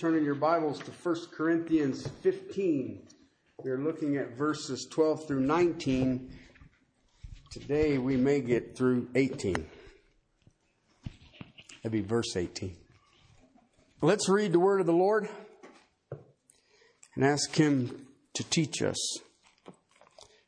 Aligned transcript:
turn 0.00 0.16
in 0.16 0.24
your 0.24 0.34
Bibles 0.34 0.78
to 0.78 0.90
1 0.90 1.16
Corinthians 1.30 2.08
15. 2.22 3.02
We 3.62 3.70
are 3.70 3.76
looking 3.76 4.16
at 4.16 4.34
verses 4.34 4.88
12 4.90 5.26
through 5.26 5.40
19. 5.40 6.32
Today 7.52 7.98
we 7.98 8.16
may 8.16 8.40
get 8.40 8.74
through 8.74 9.08
18. 9.14 9.56
That'd 11.82 11.92
be 11.92 12.00
verse 12.00 12.34
18. 12.34 12.74
Let's 14.00 14.26
read 14.26 14.54
the 14.54 14.58
word 14.58 14.80
of 14.80 14.86
the 14.86 14.94
Lord 14.94 15.28
and 17.14 17.22
ask 17.22 17.54
Him 17.54 18.06
to 18.32 18.44
teach 18.44 18.80
us. 18.80 19.18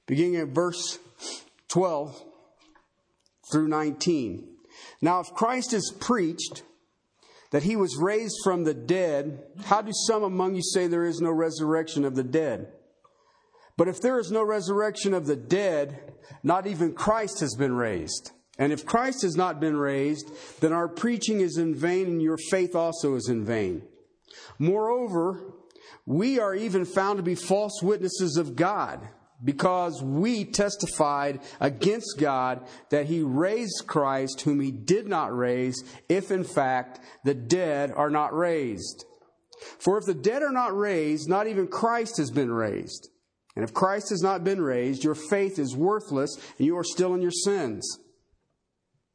Beginning 0.07 0.37
at 0.37 0.49
verse 0.49 0.99
12 1.69 2.25
through 3.53 3.69
19. 3.69 4.49
Now, 5.03 5.21
if 5.21 5.27
Christ 5.35 5.75
is 5.75 5.95
preached, 6.01 6.63
that 7.53 7.63
he 7.63 7.77
was 7.77 7.97
raised 7.97 8.37
from 8.43 8.65
the 8.65 8.75
dead, 8.75 9.45
how 9.65 9.83
do 9.83 9.93
some 10.07 10.23
among 10.25 10.55
you 10.55 10.63
say 10.63 10.87
there 10.87 11.05
is 11.05 11.21
no 11.21 11.31
resurrection 11.31 12.05
of 12.05 12.17
the 12.17 12.25
dead? 12.25 12.73
But 13.77 13.89
if 13.89 14.01
there 14.01 14.19
is 14.19 14.33
no 14.33 14.43
resurrection 14.43 15.15
of 15.15 15.27
the 15.27 15.37
dead, 15.37 16.15
not 16.43 16.67
even 16.67 16.95
Christ 16.95 17.41
has 17.41 17.55
been 17.55 17.75
raised. 17.75 18.33
And 18.59 18.73
if 18.73 18.87
Christ 18.87 19.23
has 19.23 19.37
not 19.37 19.61
been 19.61 19.77
raised, 19.77 20.31
then 20.61 20.73
our 20.73 20.89
preaching 20.89 21.41
is 21.41 21.59
in 21.59 21.75
vain 21.75 22.07
and 22.07 22.23
your 22.23 22.39
faith 22.51 22.75
also 22.75 23.15
is 23.15 23.29
in 23.29 23.45
vain. 23.45 23.83
Moreover, 24.59 25.55
we 26.07 26.39
are 26.41 26.55
even 26.55 26.85
found 26.85 27.19
to 27.19 27.23
be 27.23 27.35
false 27.35 27.83
witnesses 27.83 28.37
of 28.37 28.57
God 28.57 29.09
because 29.45 30.03
we 30.03 30.45
testified 30.45 31.41
against 31.61 32.17
God 32.19 32.67
that 32.91 33.07
he 33.07 33.23
raised 33.23 33.85
Christ, 33.87 34.43
whom 34.43 34.61
he 34.61 34.71
did 34.71 35.09
not 35.09 35.37
raise, 35.37 35.83
if 36.09 36.31
in 36.31 36.45
fact 36.45 37.01
the 37.25 37.35
dead 37.35 37.93
are 37.93 38.11
not 38.11 38.35
raised. 38.35 39.05
For 39.79 39.99
if 39.99 40.05
the 40.05 40.15
dead 40.15 40.43
are 40.43 40.53
not 40.53 40.77
raised, 40.77 41.29
not 41.29 41.47
even 41.47 41.69
Christ 41.69 42.17
has 42.17 42.31
been 42.31 42.53
raised. 42.53 43.09
And 43.55 43.65
if 43.65 43.75
Christ 43.75 44.11
has 44.11 44.23
not 44.23 44.45
been 44.45 44.63
raised, 44.63 45.05
your 45.05 45.15
faith 45.15 45.59
is 45.59 45.77
worthless 45.77 46.37
and 46.59 46.67
you 46.67 46.77
are 46.77 46.85
still 46.85 47.15
in 47.15 47.23
your 47.23 47.31
sins. 47.31 47.99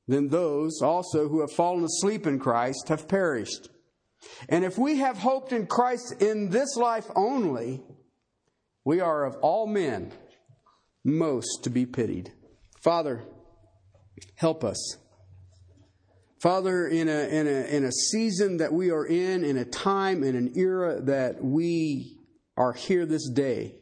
Then 0.08 0.30
those 0.30 0.81
also 0.81 1.28
who 1.28 1.41
have 1.41 1.52
fallen 1.52 1.84
asleep 1.84 2.28
in 2.28 2.39
Christ 2.39 2.88
have 2.88 3.08
perished. 3.08 3.69
And 4.47 4.64
if 4.64 4.78
we 4.78 4.97
have 4.97 5.17
hoped 5.17 5.52
in 5.52 5.67
Christ 5.67 6.22
in 6.22 6.50
this 6.50 6.75
life 6.75 7.08
only, 7.16 7.81
we 8.88 9.02
are 9.02 9.25
of 9.25 9.35
all 9.41 9.67
men 9.67 10.13
most 11.03 11.66
to 11.66 11.69
be 11.69 11.85
pitied. 11.85 12.31
Father, 12.81 13.21
help 14.35 14.63
us. 14.63 14.95
Father, 16.41 16.88
in 16.88 17.09
a, 17.09 17.28
in, 17.28 17.47
a, 17.47 17.67
in 17.67 17.84
a 17.84 17.91
season 17.91 18.56
that 18.57 18.72
we 18.72 18.89
are 18.89 19.06
in, 19.06 19.44
in 19.44 19.57
a 19.57 19.66
time, 19.66 20.23
in 20.23 20.38
an 20.38 20.53
era 20.56 21.01
that 21.01 21.44
we 21.44 22.17
are 22.56 22.72
here 22.72 23.06
this 23.06 23.29
day, 23.29 23.75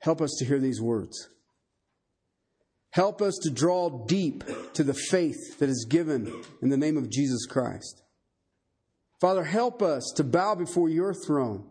help 0.00 0.20
us 0.20 0.34
to 0.40 0.44
hear 0.44 0.58
these 0.58 0.80
words. 0.80 1.28
Help 2.90 3.22
us 3.22 3.38
to 3.44 3.50
draw 3.50 4.06
deep 4.06 4.42
to 4.74 4.82
the 4.82 4.92
faith 4.92 5.60
that 5.60 5.68
is 5.68 5.86
given 5.88 6.32
in 6.62 6.70
the 6.70 6.76
name 6.76 6.96
of 6.96 7.10
Jesus 7.10 7.46
Christ. 7.46 8.02
Father, 9.20 9.44
help 9.44 9.82
us 9.82 10.12
to 10.16 10.24
bow 10.24 10.56
before 10.56 10.88
your 10.88 11.14
throne 11.14 11.68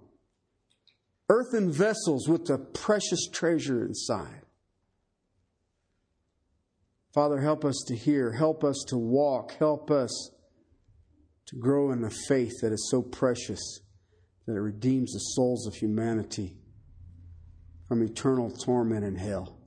earthen 1.30 1.72
vessels 1.72 2.28
with 2.28 2.46
the 2.46 2.58
precious 2.58 3.28
treasure 3.32 3.86
inside. 3.86 4.42
Father, 7.14 7.40
help 7.40 7.64
us 7.64 7.84
to 7.88 7.96
hear, 7.96 8.34
help 8.34 8.64
us 8.64 8.84
to 8.90 8.98
walk, 8.98 9.54
help 9.58 9.90
us 9.90 10.32
to 11.48 11.56
grow 11.56 11.92
in 11.92 12.02
the 12.02 12.14
faith 12.28 12.52
that 12.62 12.74
is 12.74 12.90
so 12.92 13.02
precious 13.02 13.80
that 14.46 14.54
it 14.54 14.60
redeems 14.60 15.14
the 15.14 15.20
souls 15.20 15.66
of 15.66 15.76
humanity 15.76 16.58
from 17.88 18.04
eternal 18.04 18.52
torment 18.52 19.06
in 19.06 19.16
hell. 19.16 19.58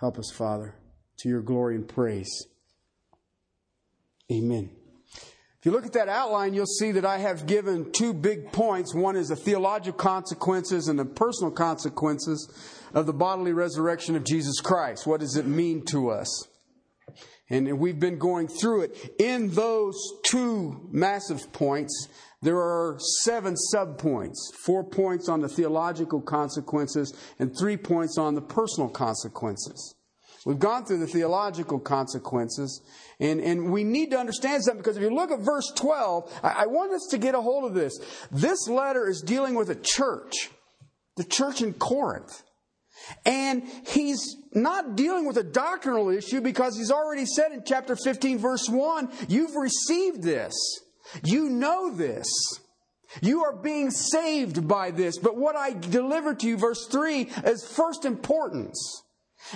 Help 0.00 0.18
us, 0.18 0.30
Father, 0.34 0.74
to 1.18 1.28
your 1.28 1.42
glory 1.42 1.76
and 1.76 1.86
praise. 1.86 2.46
Amen. 4.32 4.79
If 5.60 5.66
you 5.66 5.72
look 5.72 5.84
at 5.84 5.92
that 5.92 6.08
outline, 6.08 6.54
you'll 6.54 6.64
see 6.64 6.92
that 6.92 7.04
I 7.04 7.18
have 7.18 7.44
given 7.44 7.92
two 7.92 8.14
big 8.14 8.50
points. 8.50 8.94
One 8.94 9.14
is 9.14 9.28
the 9.28 9.36
theological 9.36 9.92
consequences 9.92 10.88
and 10.88 10.98
the 10.98 11.04
personal 11.04 11.50
consequences 11.50 12.50
of 12.94 13.04
the 13.04 13.12
bodily 13.12 13.52
resurrection 13.52 14.16
of 14.16 14.24
Jesus 14.24 14.58
Christ. 14.62 15.06
What 15.06 15.20
does 15.20 15.36
it 15.36 15.46
mean 15.46 15.84
to 15.90 16.08
us? 16.08 16.48
And 17.50 17.78
we've 17.78 18.00
been 18.00 18.16
going 18.16 18.48
through 18.48 18.84
it. 18.84 19.14
In 19.18 19.50
those 19.50 20.00
two 20.24 20.88
massive 20.92 21.52
points, 21.52 22.08
there 22.40 22.56
are 22.56 22.96
seven 23.22 23.54
subpoints 23.74 24.38
four 24.64 24.82
points 24.82 25.28
on 25.28 25.42
the 25.42 25.48
theological 25.48 26.22
consequences 26.22 27.12
and 27.38 27.54
three 27.54 27.76
points 27.76 28.16
on 28.16 28.34
the 28.34 28.40
personal 28.40 28.88
consequences. 28.88 29.94
We've 30.46 30.58
gone 30.58 30.86
through 30.86 30.98
the 30.98 31.06
theological 31.06 31.78
consequences, 31.78 32.80
and, 33.18 33.40
and 33.40 33.70
we 33.70 33.84
need 33.84 34.10
to 34.12 34.18
understand 34.18 34.64
something 34.64 34.80
because 34.82 34.96
if 34.96 35.02
you 35.02 35.14
look 35.14 35.30
at 35.30 35.40
verse 35.40 35.70
12, 35.76 36.40
I, 36.42 36.48
I 36.62 36.66
want 36.66 36.92
us 36.92 37.08
to 37.10 37.18
get 37.18 37.34
a 37.34 37.40
hold 37.40 37.64
of 37.64 37.74
this. 37.74 37.98
This 38.30 38.66
letter 38.68 39.06
is 39.06 39.20
dealing 39.20 39.54
with 39.54 39.68
a 39.68 39.74
church, 39.74 40.48
the 41.16 41.24
church 41.24 41.60
in 41.60 41.74
Corinth. 41.74 42.42
And 43.24 43.64
he's 43.86 44.36
not 44.52 44.96
dealing 44.96 45.26
with 45.26 45.36
a 45.36 45.42
doctrinal 45.42 46.10
issue 46.10 46.40
because 46.40 46.76
he's 46.76 46.90
already 46.90 47.26
said 47.26 47.52
in 47.52 47.62
chapter 47.66 47.96
15, 47.96 48.38
verse 48.38 48.68
1, 48.68 49.10
you've 49.28 49.56
received 49.56 50.22
this. 50.22 50.54
You 51.24 51.48
know 51.48 51.94
this. 51.94 52.26
You 53.20 53.42
are 53.44 53.56
being 53.56 53.90
saved 53.90 54.68
by 54.68 54.90
this. 54.90 55.18
But 55.18 55.36
what 55.36 55.56
I 55.56 55.72
deliver 55.72 56.34
to 56.34 56.46
you, 56.46 56.56
verse 56.56 56.86
3, 56.86 57.22
is 57.44 57.66
first 57.66 58.04
importance. 58.04 59.02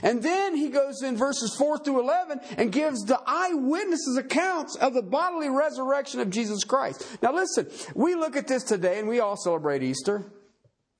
And 0.03 0.23
then 0.23 0.57
he 0.57 0.71
goes 0.71 1.03
in 1.03 1.17
verses 1.17 1.55
4 1.57 1.79
through 1.79 2.01
11 2.01 2.41
and 2.57 2.73
gives 2.73 3.03
the 3.03 3.21
eyewitnesses 3.27 4.17
accounts 4.17 4.77
of 4.77 4.95
the 4.95 5.03
bodily 5.03 5.49
resurrection 5.49 6.21
of 6.21 6.31
Jesus 6.31 6.65
Christ. 6.65 7.07
Now 7.23 7.33
listen, 7.33 7.71
we 7.95 8.15
look 8.15 8.37
at 8.37 8.49
this 8.49 8.65
today 8.65 8.99
and 8.99 9.09
we 9.09 9.21
all 9.21 9.37
celebrate 9.37 9.83
Easter, 9.83 10.25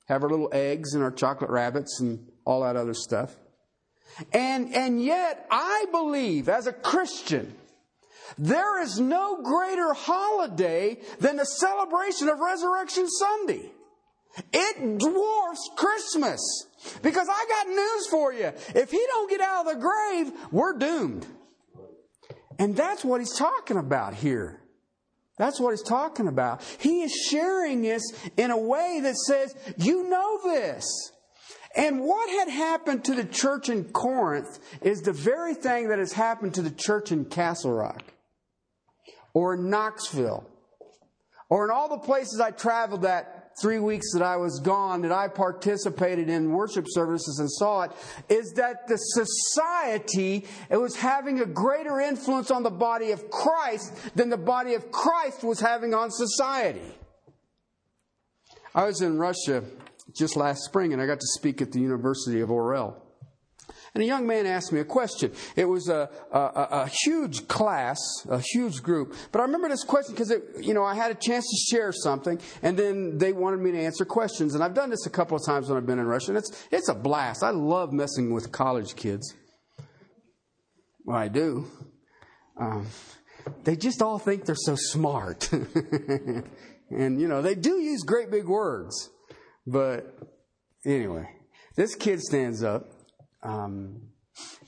have 0.07 0.23
our 0.23 0.29
little 0.29 0.49
eggs 0.51 0.93
and 0.93 1.03
our 1.03 1.11
chocolate 1.11 1.49
rabbits 1.49 1.99
and 1.99 2.27
all 2.45 2.61
that 2.61 2.75
other 2.75 2.93
stuff. 2.93 3.35
And, 4.31 4.73
and 4.73 5.03
yet 5.03 5.45
I 5.51 5.85
believe 5.91 6.47
as 6.47 6.67
a 6.67 6.73
Christian, 6.73 7.55
there 8.37 8.81
is 8.81 8.99
no 8.99 9.41
greater 9.41 9.93
holiday 9.93 10.99
than 11.19 11.35
the 11.37 11.45
celebration 11.45 12.29
of 12.29 12.39
Resurrection 12.39 13.07
Sunday. 13.09 13.71
It 14.51 14.99
dwarfs 14.99 15.69
Christmas. 15.75 16.67
Because 17.01 17.27
I 17.29 17.45
got 17.49 17.67
news 17.67 18.07
for 18.09 18.33
you. 18.33 18.51
If 18.75 18.91
he 18.91 19.03
don't 19.07 19.29
get 19.29 19.41
out 19.41 19.67
of 19.67 19.73
the 19.73 19.79
grave, 19.79 20.31
we're 20.51 20.77
doomed. 20.77 21.25
And 22.57 22.75
that's 22.75 23.03
what 23.03 23.19
he's 23.19 23.35
talking 23.35 23.77
about 23.77 24.13
here. 24.13 24.61
That's 25.37 25.59
what 25.59 25.71
he's 25.71 25.81
talking 25.81 26.27
about. 26.27 26.63
He 26.79 27.01
is 27.01 27.11
sharing 27.29 27.81
this 27.81 28.03
in 28.37 28.51
a 28.51 28.57
way 28.57 29.01
that 29.03 29.15
says, 29.17 29.53
you 29.77 30.09
know 30.09 30.39
this. 30.43 31.11
And 31.75 31.99
what 32.01 32.29
had 32.29 32.47
happened 32.47 33.03
to 33.05 33.15
the 33.15 33.25
church 33.25 33.67
in 33.67 33.83
Corinth 33.85 34.59
is 34.81 35.01
the 35.01 35.11
very 35.11 35.53
thing 35.53 35.89
that 35.89 35.99
has 35.99 36.13
happened 36.13 36.53
to 36.53 36.61
the 36.61 36.71
church 36.71 37.11
in 37.11 37.25
Castle 37.25 37.73
Rock 37.73 38.01
or 39.33 39.55
in 39.55 39.69
Knoxville 39.69 40.49
or 41.49 41.65
in 41.65 41.71
all 41.71 41.89
the 41.89 41.97
places 41.97 42.39
I 42.39 42.51
traveled 42.51 43.01
that 43.01 43.34
three 43.61 43.79
weeks 43.79 44.11
that 44.13 44.21
I 44.21 44.35
was 44.35 44.59
gone 44.59 45.01
that 45.01 45.11
I 45.11 45.27
participated 45.27 46.29
in 46.29 46.51
worship 46.51 46.85
services 46.89 47.39
and 47.39 47.49
saw 47.49 47.83
it 47.83 47.91
is 48.27 48.53
that 48.53 48.87
the 48.87 48.97
society 48.97 50.45
it 50.69 50.77
was 50.77 50.95
having 50.95 51.39
a 51.39 51.45
greater 51.45 51.99
influence 51.99 52.51
on 52.51 52.63
the 52.63 52.71
body 52.71 53.11
of 53.11 53.29
Christ 53.29 53.93
than 54.15 54.29
the 54.29 54.37
body 54.37 54.73
of 54.73 54.91
Christ 54.91 55.43
was 55.43 55.59
having 55.59 55.93
on 55.93 56.11
society. 56.11 56.95
I 58.73 58.85
was 58.85 59.01
in 59.01 59.17
Russia 59.17 59.63
just 60.13 60.35
last 60.35 60.63
spring 60.65 60.91
and 60.91 61.01
I 61.01 61.05
got 61.05 61.19
to 61.19 61.27
speak 61.27 61.61
at 61.61 61.71
the 61.71 61.79
University 61.79 62.41
of 62.41 62.49
Orel. 62.49 63.04
And 63.95 64.03
a 64.03 64.07
young 64.07 64.27
man 64.27 64.45
asked 64.45 64.73
me 64.73 64.81
a 64.81 64.85
question. 64.85 65.31
It 65.55 65.63
was 65.63 65.87
a, 65.87 66.09
a, 66.29 66.39
a 66.39 66.89
huge 67.05 67.47
class, 67.47 67.97
a 68.29 68.41
huge 68.41 68.83
group. 68.83 69.15
But 69.31 69.39
I 69.39 69.45
remember 69.45 69.69
this 69.69 69.85
question 69.85 70.13
because, 70.13 70.33
you 70.59 70.73
know, 70.73 70.83
I 70.83 70.93
had 70.95 71.11
a 71.11 71.15
chance 71.15 71.45
to 71.45 71.73
share 71.73 71.93
something, 71.93 72.37
and 72.61 72.77
then 72.77 73.17
they 73.17 73.31
wanted 73.31 73.61
me 73.61 73.71
to 73.71 73.79
answer 73.79 74.03
questions. 74.03 74.53
And 74.53 74.61
I've 74.61 74.73
done 74.73 74.89
this 74.89 75.05
a 75.05 75.09
couple 75.09 75.37
of 75.37 75.45
times 75.45 75.69
when 75.69 75.77
I've 75.77 75.85
been 75.85 75.99
in 75.99 76.07
Russia, 76.07 76.31
and 76.31 76.37
it's, 76.37 76.67
it's 76.71 76.89
a 76.89 76.93
blast. 76.93 77.41
I 77.41 77.51
love 77.51 77.93
messing 77.93 78.33
with 78.33 78.51
college 78.51 78.97
kids. 78.97 79.33
Well, 81.05 81.17
I 81.17 81.29
do. 81.29 81.65
Um, 82.59 82.87
they 83.63 83.77
just 83.77 84.01
all 84.01 84.19
think 84.19 84.43
they're 84.43 84.55
so 84.55 84.75
smart. 84.75 85.49
and, 86.91 87.21
you 87.21 87.29
know, 87.29 87.41
they 87.41 87.55
do 87.55 87.79
use 87.79 88.03
great 88.03 88.29
big 88.29 88.45
words. 88.45 89.09
But 89.65 90.17
anyway, 90.85 91.29
this 91.77 91.95
kid 91.95 92.19
stands 92.19 92.61
up 92.61 92.89
um, 93.45 94.01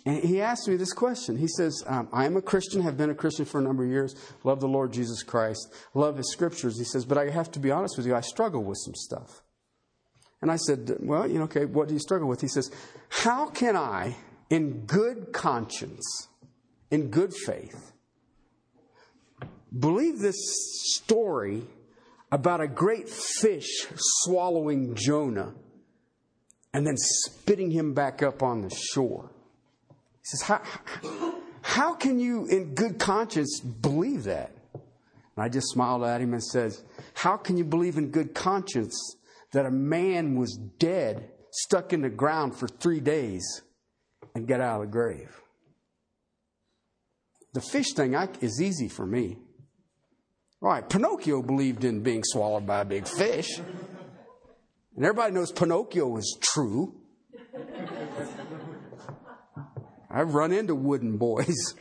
And 0.06 0.24
he 0.24 0.42
asked 0.42 0.68
me 0.68 0.78
this 0.78 0.94
question. 0.94 1.38
He 1.38 1.48
says, 1.48 1.84
um, 1.88 2.08
I 2.14 2.26
am 2.26 2.38
a 2.38 2.42
Christian, 2.42 2.82
have 2.82 2.96
been 2.96 3.10
a 3.10 3.16
Christian 3.16 3.46
for 3.46 3.60
a 3.60 3.62
number 3.62 3.84
of 3.84 3.90
years, 3.90 4.16
love 4.44 4.62
the 4.62 4.68
Lord 4.68 4.94
Jesus 4.94 5.24
Christ, 5.24 5.74
love 5.94 6.18
his 6.18 6.32
scriptures. 6.32 6.78
He 6.78 6.86
says, 6.86 7.04
but 7.04 7.18
I 7.18 7.30
have 7.30 7.52
to 7.52 7.60
be 7.60 7.72
honest 7.72 7.98
with 7.98 8.06
you, 8.06 8.16
I 8.16 8.22
struggle 8.22 8.64
with 8.64 8.78
some 8.86 8.96
stuff. 8.96 9.42
And 10.42 10.52
I 10.52 10.58
said, 10.58 10.98
Well, 11.00 11.28
you 11.28 11.40
know, 11.40 11.46
okay, 11.46 11.66
what 11.66 11.88
do 11.88 11.94
you 11.94 12.00
struggle 12.00 12.28
with? 12.28 12.42
He 12.42 12.48
says, 12.48 12.70
How 13.10 13.48
can 13.48 13.76
I, 13.76 14.16
in 14.50 14.86
good 14.86 15.34
conscience, 15.34 16.28
in 16.92 17.10
good 17.10 17.34
faith, 17.34 17.92
believe 19.78 20.20
this 20.20 20.38
story 20.94 21.64
about 22.32 22.62
a 22.62 22.68
great 22.68 23.10
fish 23.10 23.88
swallowing 23.96 24.94
Jonah 24.96 25.56
and 26.74 26.86
then 26.86 26.96
spitting 26.98 27.72
him 27.72 27.94
back 27.94 28.22
up 28.22 28.44
on 28.44 28.62
the 28.62 28.70
shore. 28.70 29.32
He 29.90 30.26
says, 30.26 30.42
How, 30.42 30.62
how 31.62 31.94
can 31.94 32.20
you, 32.20 32.46
in 32.48 32.76
good 32.76 33.00
conscience, 33.00 33.60
believe 33.60 34.24
that? 34.26 34.52
And 34.74 35.44
I 35.44 35.50
just 35.50 35.68
smiled 35.70 36.04
at 36.04 36.22
him 36.22 36.34
and 36.34 36.44
said, 36.44 36.76
How 37.14 37.38
can 37.38 37.58
you 37.58 37.64
believe 37.64 37.98
in 37.98 38.10
good 38.10 38.34
conscience 38.34 39.16
that 39.54 39.66
a 39.66 39.72
man 39.72 40.36
was 40.36 40.60
dead, 40.80 41.30
stuck 41.52 41.94
in 41.94 42.02
the 42.02 42.10
ground 42.10 42.58
for 42.58 42.68
three 42.68 43.00
days, 43.00 43.62
and 44.36 44.48
get 44.48 44.62
out 44.62 44.82
of 44.82 44.88
the 44.88 44.92
grave? 44.92 45.42
The 47.54 47.62
fish 47.62 47.94
thing 47.94 48.16
I, 48.16 48.30
is 48.42 48.62
easy 48.62 48.88
for 48.88 49.06
me. 49.06 49.38
All 50.62 50.70
right, 50.70 50.88
Pinocchio 50.88 51.42
believed 51.42 51.84
in 51.84 52.02
being 52.02 52.24
swallowed 52.24 52.66
by 52.66 52.82
a 52.82 52.86
big 52.86 53.08
fish. 53.08 53.62
And 54.98 55.06
everybody 55.06 55.32
knows 55.32 55.52
Pinocchio 55.52 56.18
is 56.18 56.38
true. 56.42 56.96
I've 60.10 60.34
run 60.34 60.52
into 60.52 60.74
wooden 60.74 61.18
boys. 61.18 61.76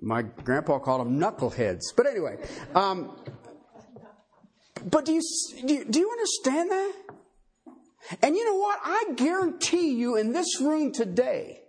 My 0.00 0.22
grandpa 0.22 0.80
called 0.80 1.06
them 1.06 1.20
knuckleheads. 1.20 1.82
But 1.96 2.06
anyway, 2.06 2.38
um, 2.74 3.16
but 4.90 5.04
do 5.04 5.12
you, 5.12 5.22
do 5.64 5.74
you, 5.74 5.84
do 5.84 6.00
you 6.00 6.10
understand 6.10 6.70
that? 6.72 6.92
And 8.22 8.34
you 8.36 8.44
know 8.44 8.56
what? 8.56 8.80
I 8.82 9.12
guarantee 9.14 9.92
you 9.92 10.16
in 10.16 10.32
this 10.32 10.60
room 10.60 10.92
today, 10.92 11.60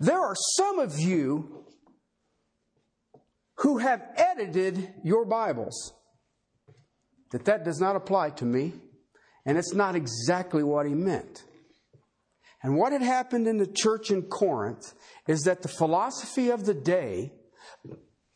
there 0.00 0.20
are 0.20 0.34
some 0.56 0.80
of 0.80 0.98
you 0.98 1.66
who 3.58 3.78
have 3.78 4.02
edited 4.16 4.92
your 5.04 5.24
Bibles. 5.24 5.94
That 7.32 7.44
that 7.46 7.64
does 7.64 7.80
not 7.80 7.96
apply 7.96 8.30
to 8.30 8.44
me, 8.44 8.74
and 9.44 9.58
it's 9.58 9.74
not 9.74 9.96
exactly 9.96 10.62
what 10.62 10.86
he 10.86 10.94
meant. 10.94 11.44
And 12.62 12.76
what 12.76 12.92
had 12.92 13.02
happened 13.02 13.48
in 13.48 13.56
the 13.56 13.66
church 13.66 14.10
in 14.10 14.22
Corinth 14.22 14.94
is 15.26 15.42
that 15.42 15.62
the 15.62 15.68
philosophy 15.68 16.50
of 16.50 16.64
the 16.64 16.74
day 16.74 17.32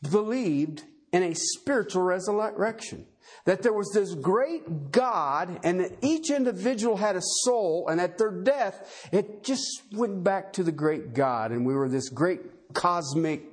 believed 0.01 0.83
in 1.13 1.23
a 1.23 1.33
spiritual 1.33 2.03
resurrection. 2.03 3.05
That 3.45 3.61
there 3.61 3.73
was 3.73 3.91
this 3.93 4.13
great 4.15 4.91
God, 4.91 5.59
and 5.63 5.79
that 5.79 5.97
each 6.01 6.29
individual 6.29 6.97
had 6.97 7.15
a 7.15 7.21
soul, 7.43 7.87
and 7.87 8.01
at 8.01 8.17
their 8.17 8.31
death, 8.31 9.07
it 9.11 9.43
just 9.43 9.83
went 9.93 10.23
back 10.23 10.53
to 10.53 10.63
the 10.63 10.71
great 10.71 11.13
God, 11.13 11.51
and 11.51 11.65
we 11.65 11.75
were 11.75 11.87
this 11.87 12.09
great 12.09 12.73
cosmic 12.73 13.43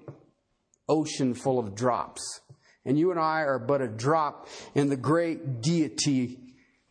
ocean 0.88 1.34
full 1.34 1.58
of 1.58 1.74
drops. 1.74 2.40
And 2.84 2.98
you 2.98 3.10
and 3.10 3.18
I 3.18 3.40
are 3.40 3.58
but 3.58 3.80
a 3.80 3.88
drop 3.88 4.48
in 4.74 4.88
the 4.88 4.96
great 4.96 5.62
deity 5.62 6.38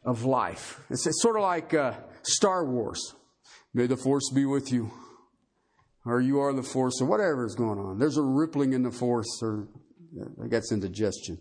of 0.04 0.24
life. 0.24 0.80
It's, 0.90 1.08
sort 1.22 1.36
of 1.36 1.44
like 1.44 1.74
uh, 1.74 1.94
Star 2.24 2.66
Wars. 2.66 3.16
May 3.74 3.88
the 3.88 3.98
force 3.98 4.30
be 4.34 4.46
with 4.46 4.72
you. 4.72 4.92
Or 6.06 6.20
you 6.20 6.40
are 6.40 6.52
the 6.52 6.64
force, 6.64 7.00
or 7.00 7.06
whatever 7.06 7.46
is 7.46 7.56
going 7.56 7.80
on. 7.80 7.98
There's 7.98 8.18
a 8.18 8.22
rippling 8.22 8.74
in 8.74 8.84
the 8.84 8.92
force, 8.92 9.40
or 9.42 9.70
that 10.38 10.50
gets 10.50 10.72
indigestion. 10.72 11.40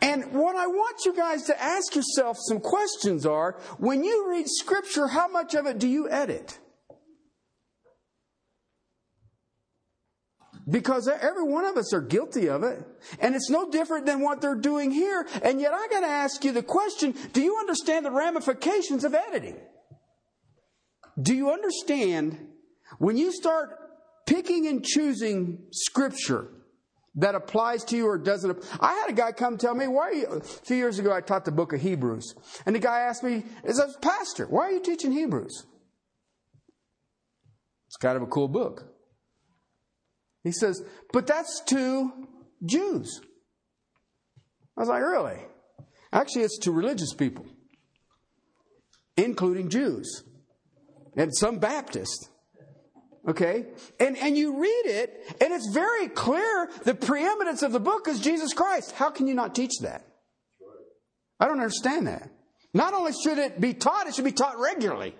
And 0.00 0.32
what 0.32 0.56
I 0.56 0.66
want 0.66 1.04
you 1.04 1.14
guys 1.14 1.44
to 1.44 1.62
ask 1.62 1.94
yourself 1.94 2.36
some 2.40 2.60
questions 2.60 3.24
are 3.24 3.58
when 3.78 4.02
you 4.02 4.28
read 4.28 4.46
Scripture, 4.48 5.08
how 5.08 5.28
much 5.28 5.54
of 5.54 5.66
it 5.66 5.78
do 5.78 5.88
you 5.88 6.10
edit? 6.10 6.58
Because 10.68 11.08
every 11.08 11.42
one 11.42 11.64
of 11.64 11.76
us 11.76 11.92
are 11.92 12.00
guilty 12.00 12.48
of 12.48 12.62
it. 12.62 12.86
And 13.18 13.34
it's 13.34 13.50
no 13.50 13.70
different 13.70 14.06
than 14.06 14.20
what 14.20 14.40
they're 14.40 14.54
doing 14.54 14.92
here. 14.92 15.26
And 15.42 15.60
yet 15.60 15.72
I 15.74 15.88
gotta 15.88 16.06
ask 16.06 16.44
you 16.44 16.52
the 16.52 16.62
question, 16.62 17.14
do 17.32 17.42
you 17.42 17.56
understand 17.58 18.06
the 18.06 18.12
ramifications 18.12 19.04
of 19.04 19.14
editing? 19.14 19.56
Do 21.20 21.34
you 21.34 21.50
understand 21.50 22.38
when 22.98 23.16
you 23.16 23.32
start 23.32 23.70
picking 24.26 24.68
and 24.68 24.84
choosing 24.84 25.64
scripture 25.72 26.48
that 27.16 27.34
applies 27.34 27.84
to 27.86 27.96
you 27.96 28.06
or 28.06 28.16
doesn't? 28.16 28.64
I 28.80 28.94
had 28.94 29.10
a 29.10 29.14
guy 29.14 29.32
come 29.32 29.58
tell 29.58 29.74
me, 29.74 29.88
why 29.88 30.02
are 30.02 30.14
you, 30.14 30.26
a 30.26 30.40
few 30.40 30.76
years 30.76 31.00
ago 31.00 31.12
I 31.12 31.22
taught 31.22 31.44
the 31.44 31.50
book 31.50 31.72
of 31.72 31.80
Hebrews. 31.80 32.34
And 32.66 32.74
the 32.74 32.80
guy 32.80 33.00
asked 33.00 33.24
me, 33.24 33.42
as 33.64 33.80
a 33.80 33.88
pastor, 34.00 34.46
why 34.46 34.68
are 34.68 34.72
you 34.72 34.80
teaching 34.80 35.10
Hebrews? 35.10 35.66
It's 37.88 37.96
kind 37.96 38.16
of 38.16 38.22
a 38.22 38.26
cool 38.26 38.48
book. 38.48 38.91
He 40.42 40.52
says, 40.52 40.82
but 41.12 41.26
that's 41.26 41.62
to 41.66 42.12
Jews. 42.64 43.20
I 44.76 44.80
was 44.80 44.88
like, 44.88 45.02
really? 45.02 45.38
Actually, 46.12 46.42
it's 46.42 46.58
to 46.60 46.72
religious 46.72 47.14
people, 47.14 47.46
including 49.16 49.70
Jews 49.70 50.24
and 51.16 51.34
some 51.34 51.58
Baptists. 51.58 52.28
Okay? 53.26 53.66
And, 54.00 54.16
and 54.18 54.36
you 54.36 54.60
read 54.60 54.82
it, 54.86 55.36
and 55.40 55.52
it's 55.52 55.70
very 55.72 56.08
clear 56.08 56.68
the 56.84 56.94
preeminence 56.94 57.62
of 57.62 57.72
the 57.72 57.80
book 57.80 58.08
is 58.08 58.20
Jesus 58.20 58.52
Christ. 58.52 58.92
How 58.92 59.10
can 59.10 59.26
you 59.26 59.34
not 59.34 59.54
teach 59.54 59.78
that? 59.82 60.04
I 61.38 61.46
don't 61.46 61.60
understand 61.60 62.08
that. 62.08 62.30
Not 62.74 62.94
only 62.94 63.12
should 63.12 63.38
it 63.38 63.60
be 63.60 63.74
taught, 63.74 64.06
it 64.06 64.14
should 64.14 64.24
be 64.24 64.32
taught 64.32 64.58
regularly. 64.58 65.14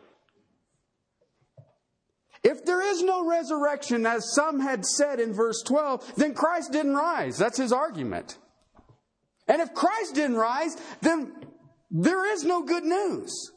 If 2.44 2.64
there 2.64 2.82
is 2.82 3.02
no 3.02 3.28
resurrection, 3.28 4.04
as 4.04 4.34
some 4.34 4.58
had 4.58 4.84
said 4.84 5.20
in 5.20 5.32
verse 5.32 5.62
12, 5.62 6.14
then 6.16 6.34
Christ 6.34 6.72
didn't 6.72 6.94
rise. 6.94 7.38
That's 7.38 7.58
his 7.58 7.72
argument. 7.72 8.38
And 9.46 9.62
if 9.62 9.74
Christ 9.74 10.14
didn't 10.14 10.36
rise, 10.36 10.76
then 11.02 11.32
there 11.90 12.32
is 12.32 12.44
no 12.44 12.62
good 12.62 12.84
news. 12.84 13.52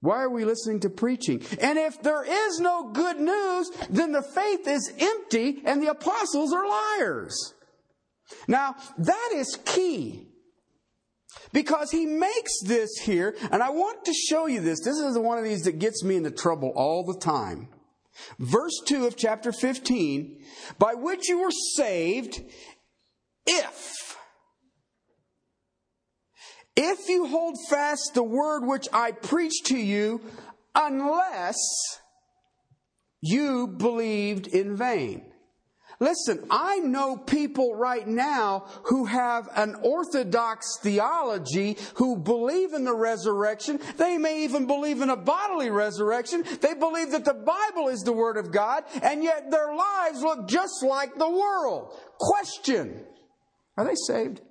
Why 0.00 0.22
are 0.22 0.30
we 0.30 0.44
listening 0.44 0.80
to 0.80 0.90
preaching? 0.90 1.42
And 1.60 1.78
if 1.78 2.00
there 2.00 2.22
is 2.22 2.60
no 2.60 2.90
good 2.92 3.18
news, 3.18 3.70
then 3.90 4.12
the 4.12 4.22
faith 4.22 4.66
is 4.68 4.92
empty 4.98 5.62
and 5.64 5.82
the 5.82 5.90
apostles 5.90 6.52
are 6.52 6.66
liars. 6.66 7.54
Now, 8.46 8.76
that 8.98 9.32
is 9.34 9.58
key. 9.64 10.28
Because 11.52 11.90
he 11.90 12.06
makes 12.06 12.60
this 12.64 12.98
here, 12.98 13.34
and 13.50 13.62
I 13.62 13.70
want 13.70 14.04
to 14.04 14.12
show 14.12 14.46
you 14.46 14.60
this. 14.60 14.80
This 14.80 14.98
is 14.98 15.18
one 15.18 15.38
of 15.38 15.44
these 15.44 15.62
that 15.64 15.78
gets 15.78 16.02
me 16.02 16.16
into 16.16 16.30
trouble 16.30 16.72
all 16.74 17.04
the 17.04 17.18
time. 17.18 17.68
Verse 18.38 18.80
2 18.86 19.06
of 19.06 19.16
chapter 19.16 19.52
15, 19.52 20.40
by 20.78 20.94
which 20.94 21.28
you 21.28 21.40
were 21.40 21.50
saved, 21.50 22.42
if, 23.46 24.16
if 26.74 27.08
you 27.08 27.26
hold 27.26 27.56
fast 27.68 28.12
the 28.14 28.22
word 28.22 28.64
which 28.64 28.88
I 28.92 29.12
preach 29.12 29.62
to 29.64 29.76
you, 29.76 30.22
unless 30.74 31.56
you 33.20 33.66
believed 33.66 34.46
in 34.46 34.76
vain. 34.76 35.25
Listen, 35.98 36.46
I 36.50 36.78
know 36.78 37.16
people 37.16 37.74
right 37.74 38.06
now 38.06 38.66
who 38.84 39.06
have 39.06 39.48
an 39.56 39.76
orthodox 39.82 40.78
theology, 40.82 41.78
who 41.94 42.18
believe 42.18 42.74
in 42.74 42.84
the 42.84 42.94
resurrection. 42.94 43.80
They 43.96 44.18
may 44.18 44.44
even 44.44 44.66
believe 44.66 45.00
in 45.00 45.08
a 45.08 45.16
bodily 45.16 45.70
resurrection. 45.70 46.44
They 46.60 46.74
believe 46.74 47.12
that 47.12 47.24
the 47.24 47.34
Bible 47.34 47.88
is 47.88 48.00
the 48.00 48.12
Word 48.12 48.36
of 48.36 48.52
God, 48.52 48.84
and 49.02 49.24
yet 49.24 49.50
their 49.50 49.74
lives 49.74 50.20
look 50.20 50.48
just 50.48 50.82
like 50.82 51.14
the 51.16 51.30
world. 51.30 51.92
Question 52.18 53.04
Are 53.76 53.84
they 53.84 53.94
saved? 54.06 54.42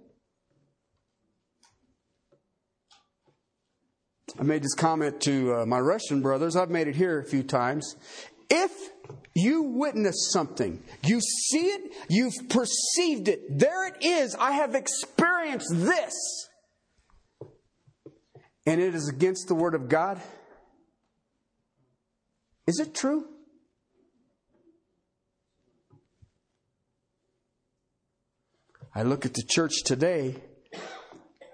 I 4.38 4.44
made 4.44 4.64
this 4.64 4.74
comment 4.74 5.22
to 5.22 5.54
uh, 5.54 5.66
my 5.66 5.80
Russian 5.80 6.22
brothers. 6.22 6.58
I've 6.58 6.70
made 6.70 6.88
it 6.88 6.96
here 6.96 7.20
a 7.20 7.24
few 7.24 7.42
times. 7.42 7.96
If 8.50 8.72
you 9.34 9.64
witness 9.64 10.30
something, 10.32 10.84
you 11.04 11.20
see 11.20 11.68
it, 11.68 11.94
you've 12.10 12.50
perceived 12.50 13.28
it, 13.28 13.60
there 13.60 13.88
it 13.88 14.04
is, 14.04 14.36
I 14.36 14.54
have 14.54 14.76
experienced 14.76 15.72
this, 15.72 16.14
and 18.66 18.82
it 18.82 18.96
is 18.96 19.10
against 19.10 19.48
the 19.48 19.56
Word 19.56 19.76
of 19.76 19.90
God, 19.90 20.22
is 22.68 22.80
it 22.80 22.96
true? 22.96 23.26
I 28.96 29.04
look 29.04 29.26
at 29.26 29.34
the 29.34 29.44
church 29.44 29.84
today 29.84 30.36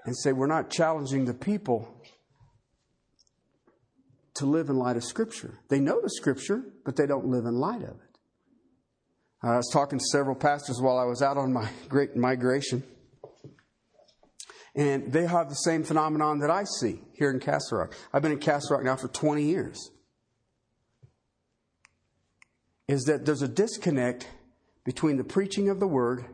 and 0.05 0.15
say, 0.15 0.31
we're 0.31 0.47
not 0.47 0.69
challenging 0.69 1.25
the 1.25 1.33
people 1.33 2.00
to 4.41 4.47
live 4.47 4.69
in 4.69 4.75
light 4.75 4.97
of 4.97 5.03
Scripture. 5.03 5.59
They 5.69 5.79
know 5.79 6.01
the 6.01 6.09
Scripture, 6.09 6.63
but 6.83 6.95
they 6.95 7.05
don't 7.05 7.27
live 7.27 7.45
in 7.45 7.55
light 7.55 7.83
of 7.83 7.91
it. 7.91 8.17
I 9.43 9.55
was 9.55 9.69
talking 9.71 9.99
to 9.99 10.05
several 10.11 10.35
pastors 10.35 10.81
while 10.81 10.97
I 10.97 11.05
was 11.05 11.21
out 11.21 11.37
on 11.37 11.53
my 11.53 11.69
great 11.89 12.15
migration, 12.15 12.83
and 14.75 15.13
they 15.13 15.27
have 15.27 15.49
the 15.49 15.55
same 15.55 15.83
phenomenon 15.83 16.39
that 16.39 16.49
I 16.49 16.63
see 16.79 17.01
here 17.13 17.29
in 17.29 17.39
Castle 17.39 17.77
Rock. 17.77 17.95
I've 18.13 18.23
been 18.23 18.31
in 18.31 18.39
Castle 18.39 18.75
Rock 18.75 18.83
now 18.83 18.95
for 18.95 19.07
20 19.07 19.43
years. 19.43 19.91
Is 22.87 23.03
that 23.03 23.25
there's 23.25 23.41
a 23.41 23.47
disconnect 23.47 24.27
between 24.83 25.17
the 25.17 25.23
preaching 25.23 25.69
of 25.69 25.79
the 25.79 25.87
Word 25.87 26.25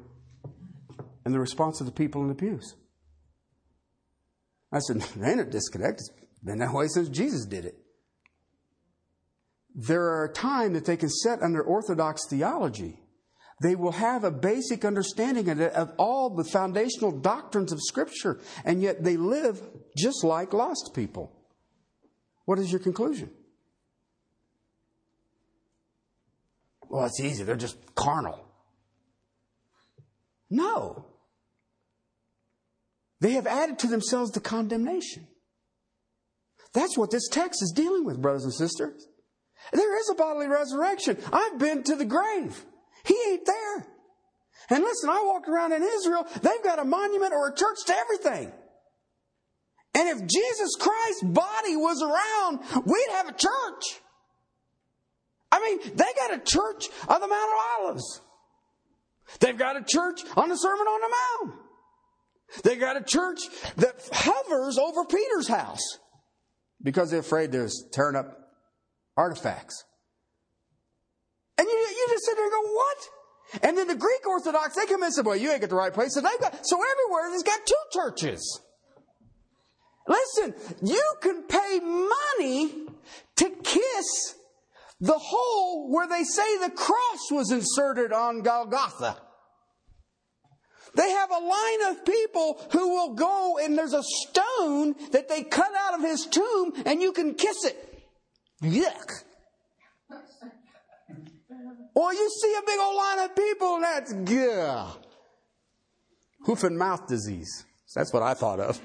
and 1.25 1.33
the 1.33 1.39
response 1.39 1.81
of 1.81 1.85
the 1.85 1.91
people 1.91 2.21
in 2.21 2.29
the 2.29 2.35
pews. 2.35 2.75
I 4.71 4.79
said, 4.79 5.01
there 5.17 5.29
ain't 5.29 5.41
a 5.41 5.45
disconnect. 5.45 5.99
It's 5.99 6.11
been 6.43 6.59
that 6.59 6.73
way 6.73 6.87
since 6.87 7.09
Jesus 7.09 7.45
did 7.45 7.65
it. 7.65 7.75
There 9.79 10.05
are 10.05 10.25
a 10.25 10.33
time 10.33 10.73
that 10.73 10.85
they 10.85 10.97
can 10.97 11.09
set 11.09 11.43
under 11.43 11.61
orthodox 11.61 12.27
theology. 12.27 12.99
They 13.61 13.75
will 13.75 13.91
have 13.91 14.23
a 14.23 14.31
basic 14.31 14.83
understanding 14.83 15.49
of, 15.49 15.61
of 15.61 15.93
all 15.99 16.35
the 16.35 16.43
foundational 16.43 17.11
doctrines 17.11 17.71
of 17.71 17.79
Scripture, 17.81 18.39
and 18.65 18.81
yet 18.81 19.03
they 19.03 19.17
live 19.17 19.61
just 19.95 20.23
like 20.23 20.51
lost 20.51 20.91
people. 20.95 21.31
What 22.45 22.57
is 22.57 22.71
your 22.71 22.79
conclusion? 22.79 23.29
Well, 26.89 27.05
it's 27.05 27.19
easy. 27.19 27.43
They're 27.43 27.55
just 27.55 27.77
carnal. 27.93 28.39
No. 30.49 31.05
They 33.19 33.33
have 33.33 33.45
added 33.45 33.77
to 33.79 33.87
themselves 33.87 34.31
the 34.31 34.39
condemnation. 34.39 35.27
That's 36.73 36.97
what 36.97 37.11
this 37.11 37.27
text 37.27 37.61
is 37.61 37.73
dealing 37.75 38.05
with, 38.05 38.21
brothers 38.21 38.43
and 38.43 38.53
sisters. 38.53 39.07
There 39.73 39.99
is 39.99 40.09
a 40.09 40.15
bodily 40.15 40.47
resurrection. 40.47 41.17
I've 41.31 41.57
been 41.57 41.83
to 41.83 41.95
the 41.95 42.05
grave. 42.05 42.65
He 43.03 43.17
ain't 43.29 43.45
there. 43.45 43.87
And 44.69 44.83
listen, 44.83 45.09
I 45.09 45.23
walked 45.25 45.47
around 45.47 45.73
in 45.73 45.83
Israel, 45.83 46.27
they've 46.41 46.63
got 46.63 46.79
a 46.79 46.85
monument 46.85 47.33
or 47.33 47.49
a 47.49 47.55
church 47.55 47.85
to 47.85 47.95
everything. 47.95 48.51
And 49.93 50.09
if 50.09 50.27
Jesus 50.27 50.75
Christ's 50.79 51.23
body 51.23 51.75
was 51.75 52.01
around, 52.01 52.85
we'd 52.85 53.11
have 53.11 53.29
a 53.29 53.33
church. 53.33 54.01
I 55.51 55.59
mean, 55.61 55.79
they 55.95 56.05
got 56.17 56.33
a 56.33 56.39
church 56.39 56.89
on 57.07 57.21
the 57.21 57.27
Mount 57.27 57.51
of 57.51 57.85
Olives. 57.85 58.21
They've 59.39 59.57
got 59.57 59.77
a 59.77 59.83
church 59.87 60.21
on 60.35 60.49
the 60.49 60.55
Sermon 60.55 60.85
on 60.85 61.01
the 61.01 61.47
Mount. 61.47 61.59
They 62.63 62.75
got 62.75 62.97
a 62.97 63.03
church 63.03 63.41
that 63.77 63.95
hovers 64.11 64.77
over 64.77 65.05
Peter's 65.05 65.47
house 65.47 65.99
because 66.81 67.11
they're 67.11 67.19
afraid 67.21 67.51
there's 67.51 67.85
tearing 67.91 68.15
up 68.15 68.46
artifacts. 69.17 69.83
And 71.57 71.67
you, 71.67 71.73
you 71.73 72.07
just 72.09 72.25
sit 72.25 72.35
there 72.35 72.45
and 72.45 72.51
go, 72.51 72.71
what? 72.71 72.97
And 73.63 73.77
then 73.77 73.87
the 73.87 73.95
Greek 73.95 74.27
Orthodox, 74.27 74.75
they 74.75 74.85
come 74.85 75.01
in 75.01 75.05
and 75.05 75.13
say, 75.13 75.21
well, 75.23 75.35
you 75.35 75.51
ain't 75.51 75.61
got 75.61 75.69
the 75.69 75.75
right 75.75 75.93
place. 75.93 76.13
So 76.13 76.21
they've 76.21 76.39
got, 76.39 76.65
so 76.65 76.77
everywhere 76.77 77.29
there's 77.29 77.43
got 77.43 77.65
two 77.65 77.75
churches. 77.91 78.61
Listen, 80.07 80.53
you 80.81 81.03
can 81.21 81.43
pay 81.43 81.79
money 81.79 82.71
to 83.37 83.49
kiss 83.63 84.35
the 84.99 85.17
hole 85.17 85.91
where 85.91 86.07
they 86.07 86.23
say 86.23 86.57
the 86.59 86.71
cross 86.71 87.31
was 87.31 87.51
inserted 87.51 88.13
on 88.13 88.41
Golgotha. 88.41 89.17
They 90.95 91.11
have 91.11 91.29
a 91.29 91.39
line 91.39 91.91
of 91.91 92.05
people 92.05 92.59
who 92.71 92.89
will 92.89 93.13
go 93.13 93.59
and 93.61 93.77
there's 93.77 93.93
a 93.93 94.03
stone 94.03 94.95
that 95.11 95.29
they 95.29 95.43
cut 95.43 95.71
out 95.77 95.93
of 95.93 96.01
his 96.01 96.25
tomb 96.25 96.73
and 96.85 97.01
you 97.01 97.11
can 97.11 97.35
kiss 97.35 97.65
it. 97.65 97.96
Yuck. 98.63 99.23
Or 101.95 102.13
you 102.13 102.29
see 102.29 102.55
a 102.55 102.61
big 102.65 102.79
old 102.79 102.95
line 102.95 103.19
of 103.19 103.35
people 103.35 103.79
that's 103.81 104.13
good. 104.13 104.85
Hoof 106.45 106.63
and 106.63 106.77
mouth 106.77 107.07
disease. 107.07 107.65
That's 107.95 108.13
what 108.13 108.21
I 108.21 108.33
thought 108.35 108.59
of. 108.59 108.79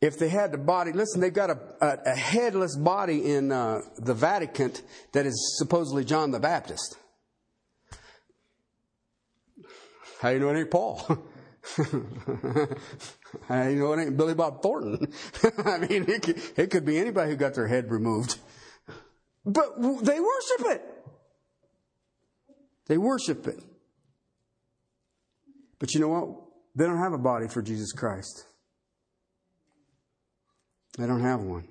if 0.00 0.18
they 0.18 0.28
had 0.28 0.52
the 0.52 0.58
body, 0.58 0.92
listen, 0.92 1.20
they've 1.20 1.32
got 1.32 1.50
a, 1.50 1.58
a, 1.80 1.98
a 2.06 2.14
headless 2.14 2.76
body 2.76 3.32
in 3.32 3.52
uh, 3.52 3.80
the 3.96 4.14
Vatican 4.14 4.72
that 5.12 5.26
is 5.26 5.56
supposedly 5.58 6.04
John 6.04 6.30
the 6.30 6.40
Baptist. 6.40 6.96
How 10.20 10.30
you 10.30 10.38
know 10.38 10.48
it 10.48 10.58
ain't 10.58 10.70
Paul? 10.70 11.24
You 13.50 13.74
know 13.76 13.92
it 13.92 14.00
ain't 14.00 14.16
Billy 14.16 14.34
Bob 14.34 14.62
Thornton? 14.62 15.12
I 15.64 15.78
mean, 15.78 16.04
it 16.08 16.22
could, 16.22 16.40
it 16.56 16.70
could 16.70 16.84
be 16.84 16.98
anybody 16.98 17.30
who 17.30 17.36
got 17.36 17.54
their 17.54 17.66
head 17.66 17.90
removed. 17.90 18.38
But 19.44 19.80
they 19.80 20.20
worship 20.20 20.60
it. 20.66 20.82
They 22.86 22.98
worship 22.98 23.46
it. 23.46 23.62
But 25.78 25.94
you 25.94 26.00
know 26.00 26.08
what? 26.08 26.28
They 26.74 26.84
don't 26.84 26.98
have 26.98 27.12
a 27.12 27.18
body 27.18 27.48
for 27.48 27.62
Jesus 27.62 27.92
Christ. 27.92 28.46
They 30.96 31.06
don't 31.06 31.22
have 31.22 31.40
one. 31.40 31.68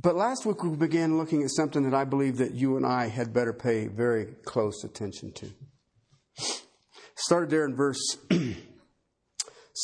But 0.00 0.16
last 0.16 0.44
week 0.44 0.62
we 0.62 0.76
began 0.76 1.16
looking 1.16 1.42
at 1.42 1.50
something 1.50 1.82
that 1.84 1.94
I 1.94 2.04
believe 2.04 2.36
that 2.36 2.52
you 2.52 2.76
and 2.76 2.84
I 2.84 3.06
had 3.06 3.32
better 3.32 3.54
pay 3.54 3.86
very 3.86 4.26
close 4.44 4.84
attention 4.84 5.32
to. 5.32 5.50
Started 7.16 7.50
there 7.50 7.64
in 7.64 7.74
verse 7.74 8.18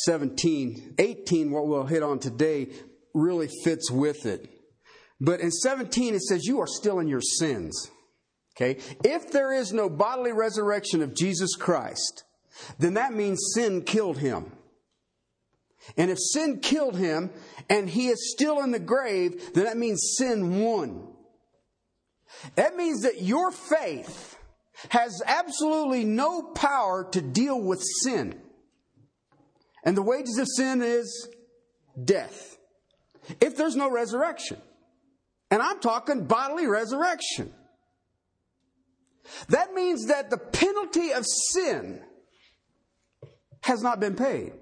17. 0.05 0.95
18, 0.97 1.51
what 1.51 1.67
we'll 1.67 1.85
hit 1.85 2.03
on 2.03 2.19
today, 2.19 2.69
really 3.13 3.49
fits 3.63 3.91
with 3.91 4.25
it. 4.25 4.49
But 5.19 5.39
in 5.39 5.51
17 5.51 6.15
it 6.15 6.21
says, 6.21 6.45
You 6.45 6.59
are 6.61 6.67
still 6.67 6.99
in 6.99 7.07
your 7.07 7.21
sins. 7.21 7.89
Okay? 8.55 8.79
If 9.03 9.31
there 9.31 9.53
is 9.53 9.71
no 9.71 9.89
bodily 9.89 10.31
resurrection 10.31 11.01
of 11.01 11.15
Jesus 11.15 11.55
Christ, 11.55 12.23
then 12.79 12.95
that 12.95 13.13
means 13.13 13.51
sin 13.53 13.83
killed 13.83 14.17
him. 14.17 14.51
And 15.97 16.11
if 16.11 16.19
sin 16.19 16.59
killed 16.59 16.97
him 16.97 17.31
and 17.69 17.89
he 17.89 18.07
is 18.07 18.31
still 18.31 18.59
in 18.61 18.71
the 18.71 18.79
grave, 18.79 19.53
then 19.53 19.65
that 19.65 19.77
means 19.77 20.15
sin 20.17 20.61
won. 20.61 21.07
That 22.55 22.75
means 22.75 23.01
that 23.01 23.21
your 23.21 23.51
faith 23.51 24.30
has 24.89 25.21
absolutely 25.25 26.03
no 26.03 26.41
power 26.41 27.07
to 27.11 27.21
deal 27.21 27.59
with 27.59 27.81
sin. 28.03 28.39
And 29.83 29.97
the 29.97 30.01
wages 30.01 30.37
of 30.37 30.47
sin 30.55 30.81
is 30.81 31.29
death. 32.03 32.57
If 33.39 33.57
there's 33.57 33.75
no 33.75 33.89
resurrection. 33.89 34.57
And 35.49 35.61
I'm 35.61 35.79
talking 35.79 36.25
bodily 36.25 36.67
resurrection. 36.67 37.53
That 39.49 39.73
means 39.73 40.07
that 40.07 40.29
the 40.29 40.37
penalty 40.37 41.11
of 41.11 41.25
sin 41.25 42.01
has 43.61 43.81
not 43.81 43.99
been 43.99 44.15
paid 44.15 44.53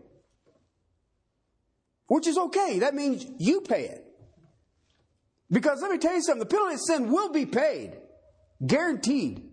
which 2.09 2.27
is 2.27 2.37
okay. 2.37 2.79
That 2.79 2.95
means 2.95 3.25
you 3.37 3.61
pay 3.61 3.85
it. 3.85 4.03
Because 5.49 5.81
let 5.81 5.91
me 5.91 5.97
tell 5.97 6.13
you 6.13 6.21
something, 6.21 6.39
the 6.39 6.45
penalty 6.45 6.73
of 6.73 6.81
sin 6.81 7.11
will 7.11 7.31
be 7.31 7.45
paid. 7.45 7.93
Guaranteed. 8.65 9.48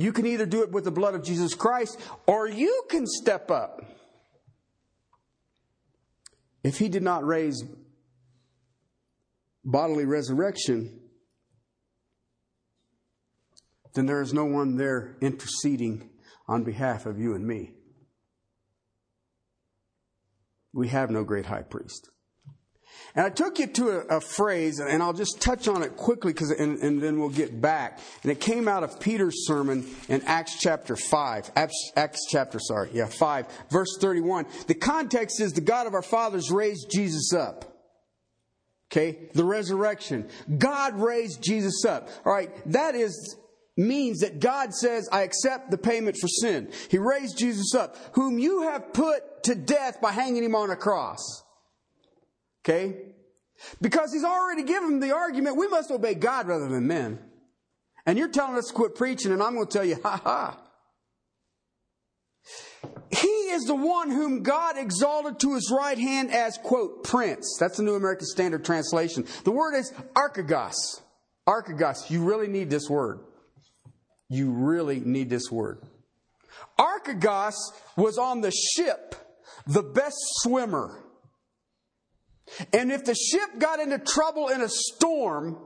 You 0.00 0.12
can 0.12 0.26
either 0.26 0.46
do 0.46 0.62
it 0.62 0.70
with 0.72 0.84
the 0.84 0.90
blood 0.90 1.14
of 1.14 1.22
Jesus 1.22 1.54
Christ 1.54 2.00
or 2.26 2.48
you 2.48 2.84
can 2.88 3.06
step 3.06 3.50
up. 3.50 3.84
If 6.62 6.78
he 6.78 6.88
did 6.88 7.02
not 7.02 7.26
raise 7.26 7.62
bodily 9.64 10.04
resurrection, 10.04 11.00
then 13.94 14.06
there 14.06 14.22
is 14.22 14.32
no 14.32 14.44
one 14.44 14.76
there 14.76 15.16
interceding 15.20 16.10
on 16.48 16.64
behalf 16.64 17.06
of 17.06 17.18
you 17.18 17.34
and 17.34 17.46
me 17.46 17.74
we 20.72 20.88
have 20.88 21.10
no 21.10 21.24
great 21.24 21.46
high 21.46 21.62
priest. 21.62 22.10
And 23.14 23.26
I 23.26 23.30
took 23.30 23.58
you 23.58 23.66
to 23.66 23.90
a, 23.90 24.16
a 24.16 24.20
phrase, 24.20 24.78
and 24.78 25.02
I'll 25.02 25.12
just 25.12 25.40
touch 25.40 25.66
on 25.68 25.82
it 25.82 25.96
quickly, 25.96 26.32
because 26.32 26.50
and, 26.50 26.78
and, 26.78 27.02
then 27.02 27.18
we'll 27.18 27.28
get 27.28 27.60
back. 27.60 27.98
And 28.22 28.30
it 28.30 28.40
came 28.40 28.68
out 28.68 28.84
of 28.84 29.00
Peter's 29.00 29.46
sermon 29.46 29.86
in 30.08 30.22
Acts 30.26 30.60
chapter 30.60 30.96
five, 30.96 31.50
Acts, 31.56 31.90
Acts 31.96 32.26
chapter, 32.30 32.58
sorry, 32.60 32.90
yeah, 32.92 33.06
five, 33.06 33.46
verse 33.70 33.96
thirty-one. 34.00 34.46
The 34.66 34.74
context 34.74 35.40
is 35.40 35.52
the 35.52 35.60
God 35.60 35.86
of 35.86 35.94
our 35.94 36.02
fathers 36.02 36.50
raised 36.50 36.90
Jesus 36.90 37.32
up. 37.34 37.64
Okay, 38.92 39.28
the 39.34 39.44
resurrection. 39.44 40.28
God 40.58 40.94
raised 40.94 41.42
Jesus 41.42 41.84
up. 41.84 42.08
All 42.24 42.32
right, 42.32 42.50
that 42.72 42.94
is 42.94 43.36
means 43.76 44.20
that 44.20 44.40
God 44.40 44.74
says, 44.74 45.08
I 45.10 45.22
accept 45.22 45.70
the 45.70 45.78
payment 45.78 46.16
for 46.20 46.28
sin. 46.28 46.70
He 46.90 46.98
raised 46.98 47.38
Jesus 47.38 47.74
up, 47.74 47.96
whom 48.12 48.38
you 48.38 48.62
have 48.62 48.92
put 48.92 49.44
to 49.44 49.54
death 49.54 50.00
by 50.00 50.12
hanging 50.12 50.44
him 50.44 50.54
on 50.54 50.70
a 50.70 50.76
cross. 50.76 51.18
Okay? 52.64 52.96
Because 53.80 54.12
he's 54.12 54.24
already 54.24 54.62
given 54.62 55.00
the 55.00 55.14
argument, 55.14 55.56
we 55.56 55.68
must 55.68 55.90
obey 55.90 56.14
God 56.14 56.46
rather 56.46 56.68
than 56.68 56.86
men. 56.86 57.18
And 58.06 58.18
you're 58.18 58.28
telling 58.28 58.56
us 58.56 58.68
to 58.68 58.74
quit 58.74 58.94
preaching, 58.94 59.32
and 59.32 59.42
I'm 59.42 59.54
going 59.54 59.66
to 59.66 59.72
tell 59.72 59.84
you, 59.84 59.98
ha 60.02 60.20
ha. 60.22 60.60
He 63.10 63.26
is 63.26 63.64
the 63.64 63.74
one 63.74 64.10
whom 64.10 64.42
God 64.42 64.78
exalted 64.78 65.40
to 65.40 65.54
his 65.54 65.72
right 65.76 65.98
hand 65.98 66.30
as, 66.32 66.58
quote, 66.58 67.04
prince. 67.04 67.56
That's 67.60 67.76
the 67.76 67.82
New 67.82 67.94
American 67.94 68.26
Standard 68.26 68.64
Translation. 68.64 69.26
The 69.44 69.50
word 69.50 69.74
is 69.74 69.92
archegos. 70.14 71.02
Archegos. 71.46 72.08
You 72.08 72.24
really 72.24 72.48
need 72.48 72.70
this 72.70 72.88
word. 72.88 73.20
You 74.28 74.52
really 74.52 75.00
need 75.00 75.28
this 75.28 75.50
word. 75.50 75.82
Archegos 76.78 77.54
was 77.96 78.16
on 78.16 78.40
the 78.40 78.50
ship, 78.50 79.14
the 79.66 79.82
best 79.82 80.16
swimmer. 80.42 81.04
And 82.72 82.92
if 82.92 83.04
the 83.04 83.14
ship 83.14 83.58
got 83.58 83.80
into 83.80 83.98
trouble 83.98 84.48
in 84.48 84.60
a 84.60 84.68
storm, 84.68 85.58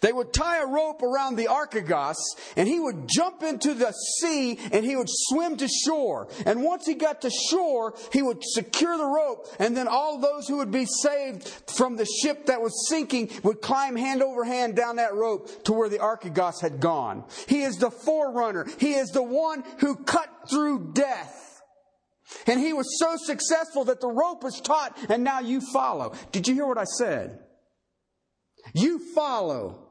they 0.00 0.12
would 0.12 0.32
tie 0.32 0.60
a 0.60 0.66
rope 0.66 1.02
around 1.02 1.36
the 1.36 1.46
Archegos, 1.46 2.16
and 2.56 2.68
he 2.68 2.80
would 2.80 3.08
jump 3.08 3.42
into 3.42 3.74
the 3.74 3.92
sea 3.92 4.58
and 4.72 4.84
he 4.84 4.96
would 4.96 5.08
swim 5.08 5.56
to 5.58 5.68
shore. 5.68 6.28
And 6.44 6.62
once 6.62 6.86
he 6.86 6.94
got 6.94 7.22
to 7.22 7.30
shore, 7.30 7.94
he 8.12 8.22
would 8.22 8.42
secure 8.42 8.96
the 8.96 9.06
rope, 9.06 9.46
and 9.58 9.76
then 9.76 9.88
all 9.88 10.18
those 10.18 10.48
who 10.48 10.58
would 10.58 10.72
be 10.72 10.86
saved 10.86 11.48
from 11.76 11.96
the 11.96 12.06
ship 12.06 12.46
that 12.46 12.60
was 12.60 12.88
sinking 12.88 13.30
would 13.42 13.62
climb 13.62 13.96
hand 13.96 14.22
over 14.22 14.44
hand 14.44 14.74
down 14.74 14.96
that 14.96 15.14
rope 15.14 15.64
to 15.64 15.72
where 15.72 15.88
the 15.88 15.98
Archegos 15.98 16.60
had 16.60 16.80
gone. 16.80 17.24
He 17.46 17.62
is 17.62 17.76
the 17.76 17.90
forerunner. 17.90 18.66
He 18.78 18.94
is 18.94 19.10
the 19.10 19.22
one 19.22 19.64
who 19.78 19.96
cut 19.96 20.28
through 20.50 20.92
death. 20.94 21.41
And 22.46 22.60
he 22.60 22.72
was 22.72 22.98
so 22.98 23.16
successful 23.16 23.84
that 23.84 24.00
the 24.00 24.08
rope 24.08 24.42
was 24.42 24.60
taut, 24.60 24.96
and 25.08 25.24
now 25.24 25.40
you 25.40 25.60
follow. 25.72 26.14
Did 26.32 26.48
you 26.48 26.54
hear 26.54 26.66
what 26.66 26.78
I 26.78 26.84
said? 26.84 27.38
You 28.74 29.00
follow. 29.14 29.88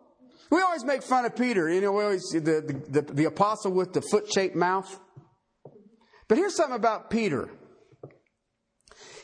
We 0.49 0.61
always 0.61 0.83
make 0.83 1.01
fun 1.01 1.25
of 1.25 1.35
Peter, 1.35 1.69
you 1.69 1.79
know, 1.79 1.93
we 1.93 2.03
always, 2.03 2.23
the, 2.33 2.39
the, 2.39 3.01
the, 3.01 3.13
the 3.13 3.25
apostle 3.25 3.71
with 3.71 3.93
the 3.93 4.01
foot 4.01 4.31
shaped 4.31 4.55
mouth. 4.55 4.99
But 6.27 6.37
here's 6.37 6.55
something 6.55 6.75
about 6.75 7.09
Peter. 7.09 7.49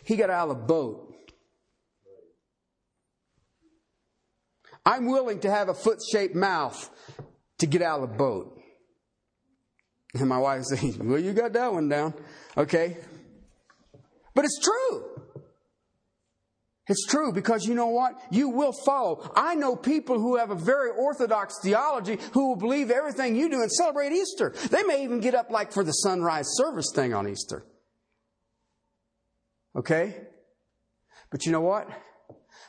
He 0.03 0.15
got 0.15 0.29
out 0.29 0.49
of 0.49 0.57
the 0.57 0.63
boat. 0.63 1.13
I'm 4.85 5.07
willing 5.07 5.41
to 5.41 5.49
have 5.49 5.67
a 5.67 5.73
foot 5.73 5.99
shaped 6.11 6.33
mouth 6.33 6.89
to 7.57 7.65
get 7.65 7.81
out 7.81 8.01
of 8.01 8.09
the 8.09 8.15
boat. 8.15 8.57
And 10.13 10.29
my 10.29 10.37
wife 10.37 10.63
says, 10.63 10.97
Well, 10.99 11.19
you 11.19 11.33
got 11.33 11.51
that 11.53 11.73
one 11.73 11.89
down. 11.89 12.13
Okay. 12.55 12.97
But 14.37 14.45
it's 14.45 14.59
true. 14.59 15.03
It's 16.87 17.07
true 17.07 17.33
because 17.33 17.65
you 17.65 17.73
know 17.73 17.87
what? 17.87 18.13
You 18.29 18.49
will 18.49 18.71
follow. 18.71 19.31
I 19.35 19.55
know 19.55 19.75
people 19.75 20.19
who 20.19 20.37
have 20.37 20.51
a 20.51 20.55
very 20.55 20.91
orthodox 20.91 21.55
theology 21.63 22.19
who 22.33 22.49
will 22.49 22.55
believe 22.55 22.91
everything 22.91 23.35
you 23.35 23.49
do 23.49 23.63
and 23.63 23.71
celebrate 23.71 24.11
Easter. 24.11 24.53
They 24.69 24.83
may 24.83 25.03
even 25.03 25.21
get 25.21 25.33
up 25.33 25.49
like 25.49 25.73
for 25.73 25.83
the 25.83 25.91
sunrise 25.91 26.45
service 26.49 26.91
thing 26.93 27.15
on 27.15 27.27
Easter. 27.27 27.65
Okay? 29.75 30.15
But 31.31 31.47
you 31.47 31.51
know 31.51 31.61
what? 31.61 31.89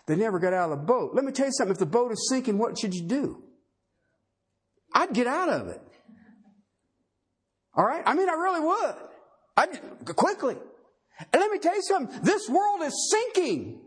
They 0.06 0.16
never 0.16 0.38
got 0.38 0.54
out 0.54 0.72
of 0.72 0.78
the 0.78 0.86
boat. 0.86 1.10
Let 1.12 1.26
me 1.26 1.32
tell 1.32 1.48
you 1.48 1.52
something. 1.52 1.72
If 1.72 1.78
the 1.78 1.84
boat 1.84 2.12
is 2.12 2.30
sinking, 2.30 2.56
what 2.56 2.78
should 2.78 2.94
you 2.94 3.06
do? 3.06 3.42
I'd 4.94 5.12
get 5.12 5.26
out 5.26 5.50
of 5.50 5.68
it. 5.68 5.82
All 7.74 7.84
right? 7.84 8.02
I 8.06 8.14
mean, 8.14 8.30
I 8.30 8.32
really 8.32 8.60
would. 8.60 8.94
I'd 9.54 10.16
quickly. 10.16 10.56
And 11.18 11.40
let 11.40 11.50
me 11.50 11.58
tell 11.58 11.74
you 11.74 11.82
something. 11.82 12.20
This 12.22 12.48
world 12.48 12.82
is 12.82 13.10
sinking. 13.10 13.80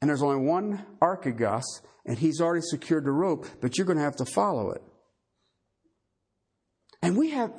And 0.00 0.10
there's 0.10 0.22
only 0.22 0.44
one 0.44 0.84
Archegos, 1.00 1.64
and 2.04 2.18
he's 2.18 2.40
already 2.40 2.62
secured 2.62 3.04
the 3.04 3.12
rope, 3.12 3.46
but 3.60 3.76
you're 3.78 3.86
going 3.86 3.98
to 3.98 4.04
have 4.04 4.16
to 4.16 4.26
follow 4.26 4.70
it. 4.70 4.82
And 7.02 7.16
we 7.16 7.30
have. 7.30 7.52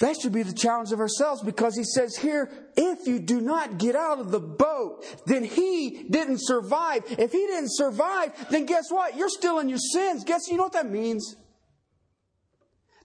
that 0.00 0.16
should 0.20 0.32
be 0.32 0.42
the 0.42 0.54
challenge 0.54 0.92
of 0.92 1.00
ourselves 1.00 1.42
because 1.42 1.76
he 1.76 1.84
says 1.84 2.16
here, 2.16 2.50
if 2.76 3.06
you 3.06 3.18
do 3.18 3.40
not 3.40 3.78
get 3.78 3.96
out 3.96 4.20
of 4.20 4.30
the 4.30 4.40
boat, 4.40 5.04
then 5.26 5.44
he 5.44 6.06
didn't 6.08 6.38
survive. 6.40 7.02
If 7.10 7.32
he 7.32 7.46
didn't 7.46 7.72
survive, 7.72 8.48
then 8.50 8.66
guess 8.66 8.84
what? 8.90 9.16
You're 9.16 9.28
still 9.28 9.58
in 9.58 9.68
your 9.68 9.78
sins. 9.78 10.24
Guess 10.24 10.48
you 10.48 10.56
know 10.56 10.64
what 10.64 10.72
that 10.72 10.90
means? 10.90 11.36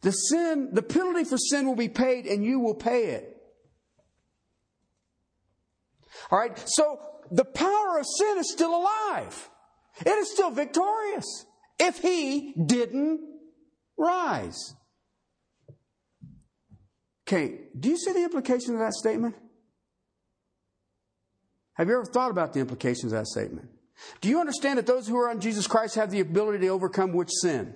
The 0.01 0.11
sin, 0.11 0.69
the 0.71 0.81
penalty 0.81 1.25
for 1.25 1.37
sin 1.37 1.67
will 1.67 1.75
be 1.75 1.89
paid 1.89 2.25
and 2.25 2.43
you 2.43 2.59
will 2.59 2.75
pay 2.75 3.07
it. 3.07 3.35
All 6.31 6.39
right. 6.39 6.57
So 6.65 6.99
the 7.31 7.45
power 7.45 7.99
of 7.99 8.05
sin 8.17 8.37
is 8.37 8.51
still 8.51 8.75
alive. 8.75 9.49
It 10.05 10.09
is 10.09 10.31
still 10.31 10.51
victorious 10.51 11.45
if 11.77 11.99
he 11.99 12.53
didn't 12.53 13.21
rise. 13.97 14.75
Okay, 17.27 17.59
do 17.79 17.89
you 17.89 17.97
see 17.97 18.11
the 18.13 18.23
implication 18.23 18.73
of 18.73 18.79
that 18.79 18.93
statement? 18.93 19.35
Have 21.73 21.87
you 21.87 21.93
ever 21.93 22.05
thought 22.05 22.31
about 22.31 22.53
the 22.53 22.59
implications 22.59 23.13
of 23.13 23.19
that 23.19 23.27
statement? 23.27 23.69
Do 24.21 24.29
you 24.29 24.39
understand 24.39 24.79
that 24.79 24.87
those 24.87 25.07
who 25.07 25.17
are 25.17 25.29
on 25.29 25.39
Jesus 25.39 25.67
Christ 25.67 25.95
have 25.95 26.09
the 26.09 26.21
ability 26.21 26.59
to 26.59 26.69
overcome 26.69 27.13
which 27.13 27.29
sin? 27.41 27.75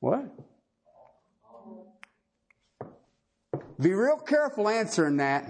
What? 0.00 0.24
Be 3.80 3.92
real 3.92 4.18
careful 4.18 4.68
answering 4.68 5.18
that. 5.18 5.44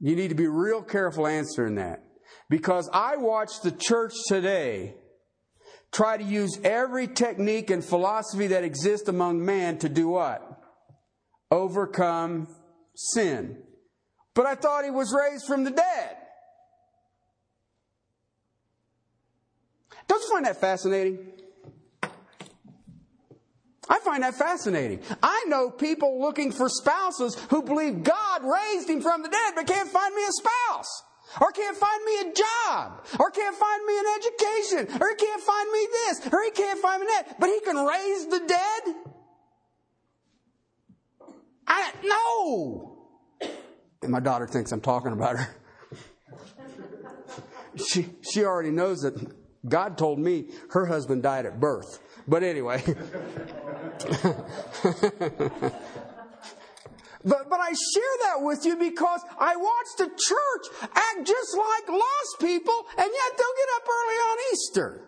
You 0.00 0.16
need 0.16 0.28
to 0.28 0.34
be 0.34 0.46
real 0.46 0.82
careful 0.82 1.26
answering 1.26 1.74
that. 1.76 2.02
Because 2.48 2.88
I 2.92 3.16
watch 3.16 3.60
the 3.62 3.72
church 3.72 4.12
today 4.26 4.94
try 5.92 6.16
to 6.16 6.24
use 6.24 6.58
every 6.64 7.06
technique 7.06 7.70
and 7.70 7.84
philosophy 7.84 8.48
that 8.48 8.64
exists 8.64 9.08
among 9.08 9.44
man 9.44 9.78
to 9.78 9.88
do 9.88 10.08
what? 10.08 10.42
Overcome 11.50 12.48
sin. 12.94 13.58
But 14.34 14.46
I 14.46 14.54
thought 14.54 14.84
he 14.84 14.90
was 14.90 15.14
raised 15.16 15.46
from 15.46 15.64
the 15.64 15.70
dead. 15.70 16.16
Don't 20.30 20.44
find 20.44 20.46
that 20.46 20.60
fascinating? 20.60 21.18
I 23.88 23.98
find 23.98 24.22
that 24.22 24.36
fascinating. 24.36 25.00
I 25.20 25.44
know 25.48 25.70
people 25.70 26.20
looking 26.20 26.52
for 26.52 26.68
spouses 26.68 27.34
who 27.50 27.64
believe 27.64 28.04
God 28.04 28.42
raised 28.44 28.88
him 28.88 29.00
from 29.00 29.22
the 29.22 29.28
dead 29.28 29.54
but 29.56 29.66
can't 29.66 29.88
find 29.88 30.14
me 30.14 30.22
a 30.22 30.30
spouse. 30.30 31.02
Or 31.40 31.50
can't 31.50 31.76
find 31.76 32.04
me 32.04 32.20
a 32.20 32.32
job. 32.32 33.04
Or 33.18 33.30
can't 33.30 33.56
find 33.56 33.84
me 33.86 33.98
an 33.98 34.04
education. 34.18 35.00
Or 35.00 35.08
he 35.08 35.16
can't 35.16 35.42
find 35.42 35.72
me 35.72 35.88
this. 35.92 36.32
Or 36.32 36.44
he 36.44 36.50
can't 36.52 36.78
find 36.80 37.00
me 37.00 37.06
that. 37.08 37.40
But 37.40 37.48
he 37.48 37.60
can 37.60 37.84
raise 37.84 38.26
the 38.26 38.40
dead? 38.46 38.94
I, 41.66 41.92
no. 42.04 42.98
And 44.02 44.12
my 44.12 44.20
daughter 44.20 44.46
thinks 44.46 44.70
I'm 44.70 44.80
talking 44.80 45.12
about 45.12 45.38
her. 45.38 45.56
She, 47.76 48.10
she 48.28 48.44
already 48.44 48.72
knows 48.72 48.98
that 49.02 49.14
God 49.68 49.98
told 49.98 50.18
me 50.18 50.46
her 50.70 50.86
husband 50.86 51.22
died 51.22 51.46
at 51.46 51.60
birth. 51.60 52.00
But 52.26 52.42
anyway. 52.42 52.82
But, 57.24 57.48
but 57.50 57.60
I 57.60 57.68
share 57.68 58.16
that 58.22 58.40
with 58.40 58.64
you 58.64 58.76
because 58.76 59.20
I 59.38 59.54
watched 59.56 59.98
the 59.98 60.06
church 60.06 60.66
act 60.82 61.26
just 61.26 61.56
like 61.56 61.88
lost 61.88 62.40
people, 62.40 62.86
and 62.96 63.10
yet 63.12 63.36
they'll 63.36 63.56
get 63.56 63.68
up 63.76 63.88
early 63.88 64.14
on 64.14 64.38
Easter. 64.52 65.02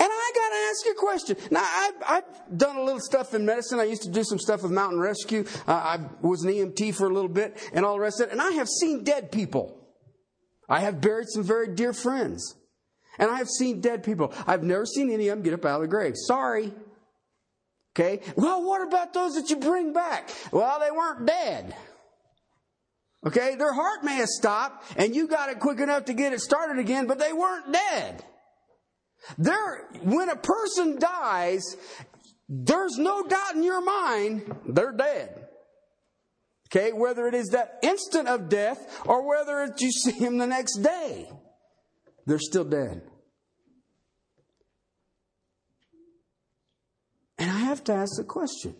And 0.00 0.08
I 0.10 0.32
got 0.34 0.48
to 0.48 0.56
ask 0.70 0.84
you 0.86 0.92
a 0.92 0.94
question. 0.94 1.36
Now, 1.50 1.62
I've, 1.62 2.02
I've, 2.08 2.24
done 2.56 2.76
a 2.76 2.82
little 2.82 3.00
stuff 3.00 3.34
in 3.34 3.44
medicine. 3.44 3.78
I 3.78 3.84
used 3.84 4.02
to 4.02 4.10
do 4.10 4.24
some 4.24 4.38
stuff 4.38 4.62
with 4.62 4.72
mountain 4.72 4.98
rescue. 4.98 5.44
Uh, 5.68 5.72
I 5.72 5.98
was 6.22 6.42
an 6.42 6.50
EMT 6.50 6.94
for 6.94 7.04
a 7.04 7.12
little 7.12 7.28
bit 7.28 7.58
and 7.74 7.84
all 7.84 7.92
the 7.94 8.00
rest 8.00 8.18
of 8.20 8.28
it. 8.28 8.32
And 8.32 8.40
I 8.40 8.52
have 8.52 8.66
seen 8.66 9.04
dead 9.04 9.30
people. 9.30 9.79
I 10.70 10.80
have 10.80 11.00
buried 11.00 11.28
some 11.28 11.42
very 11.42 11.74
dear 11.74 11.92
friends. 11.92 12.54
And 13.18 13.30
I 13.30 13.38
have 13.38 13.48
seen 13.48 13.80
dead 13.80 14.04
people. 14.04 14.32
I've 14.46 14.62
never 14.62 14.86
seen 14.86 15.10
any 15.10 15.28
of 15.28 15.36
them 15.36 15.44
get 15.44 15.52
up 15.52 15.66
out 15.66 15.76
of 15.76 15.80
the 15.82 15.88
grave. 15.88 16.14
Sorry. 16.16 16.72
Okay. 17.94 18.20
Well, 18.36 18.62
what 18.62 18.86
about 18.86 19.12
those 19.12 19.34
that 19.34 19.50
you 19.50 19.56
bring 19.56 19.92
back? 19.92 20.30
Well, 20.52 20.78
they 20.80 20.90
weren't 20.90 21.26
dead. 21.26 21.74
Okay. 23.26 23.56
Their 23.56 23.74
heart 23.74 24.04
may 24.04 24.14
have 24.14 24.28
stopped 24.28 24.90
and 24.96 25.14
you 25.14 25.26
got 25.26 25.50
it 25.50 25.58
quick 25.58 25.80
enough 25.80 26.06
to 26.06 26.14
get 26.14 26.32
it 26.32 26.40
started 26.40 26.78
again, 26.78 27.06
but 27.06 27.18
they 27.18 27.32
weren't 27.32 27.72
dead. 27.72 28.24
There, 29.36 29.88
when 30.02 30.30
a 30.30 30.36
person 30.36 30.98
dies, 30.98 31.76
there's 32.48 32.96
no 32.96 33.22
doubt 33.22 33.54
in 33.54 33.62
your 33.62 33.82
mind 33.82 34.56
they're 34.66 34.92
dead. 34.92 35.39
Okay, 36.72 36.92
whether 36.92 37.26
it 37.26 37.34
is 37.34 37.48
that 37.48 37.78
instant 37.82 38.28
of 38.28 38.48
death 38.48 39.00
or 39.04 39.26
whether 39.26 39.74
you 39.78 39.90
see 39.90 40.12
him 40.12 40.38
the 40.38 40.46
next 40.46 40.76
day, 40.78 41.28
they're 42.26 42.38
still 42.38 42.64
dead. 42.64 43.02
And 47.38 47.50
I 47.50 47.60
have 47.60 47.82
to 47.84 47.92
ask 47.92 48.16
the 48.16 48.24
question 48.24 48.76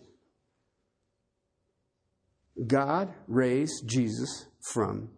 God 2.65 3.13
raised 3.27 3.87
Jesus 3.87 4.45
from 4.61 5.09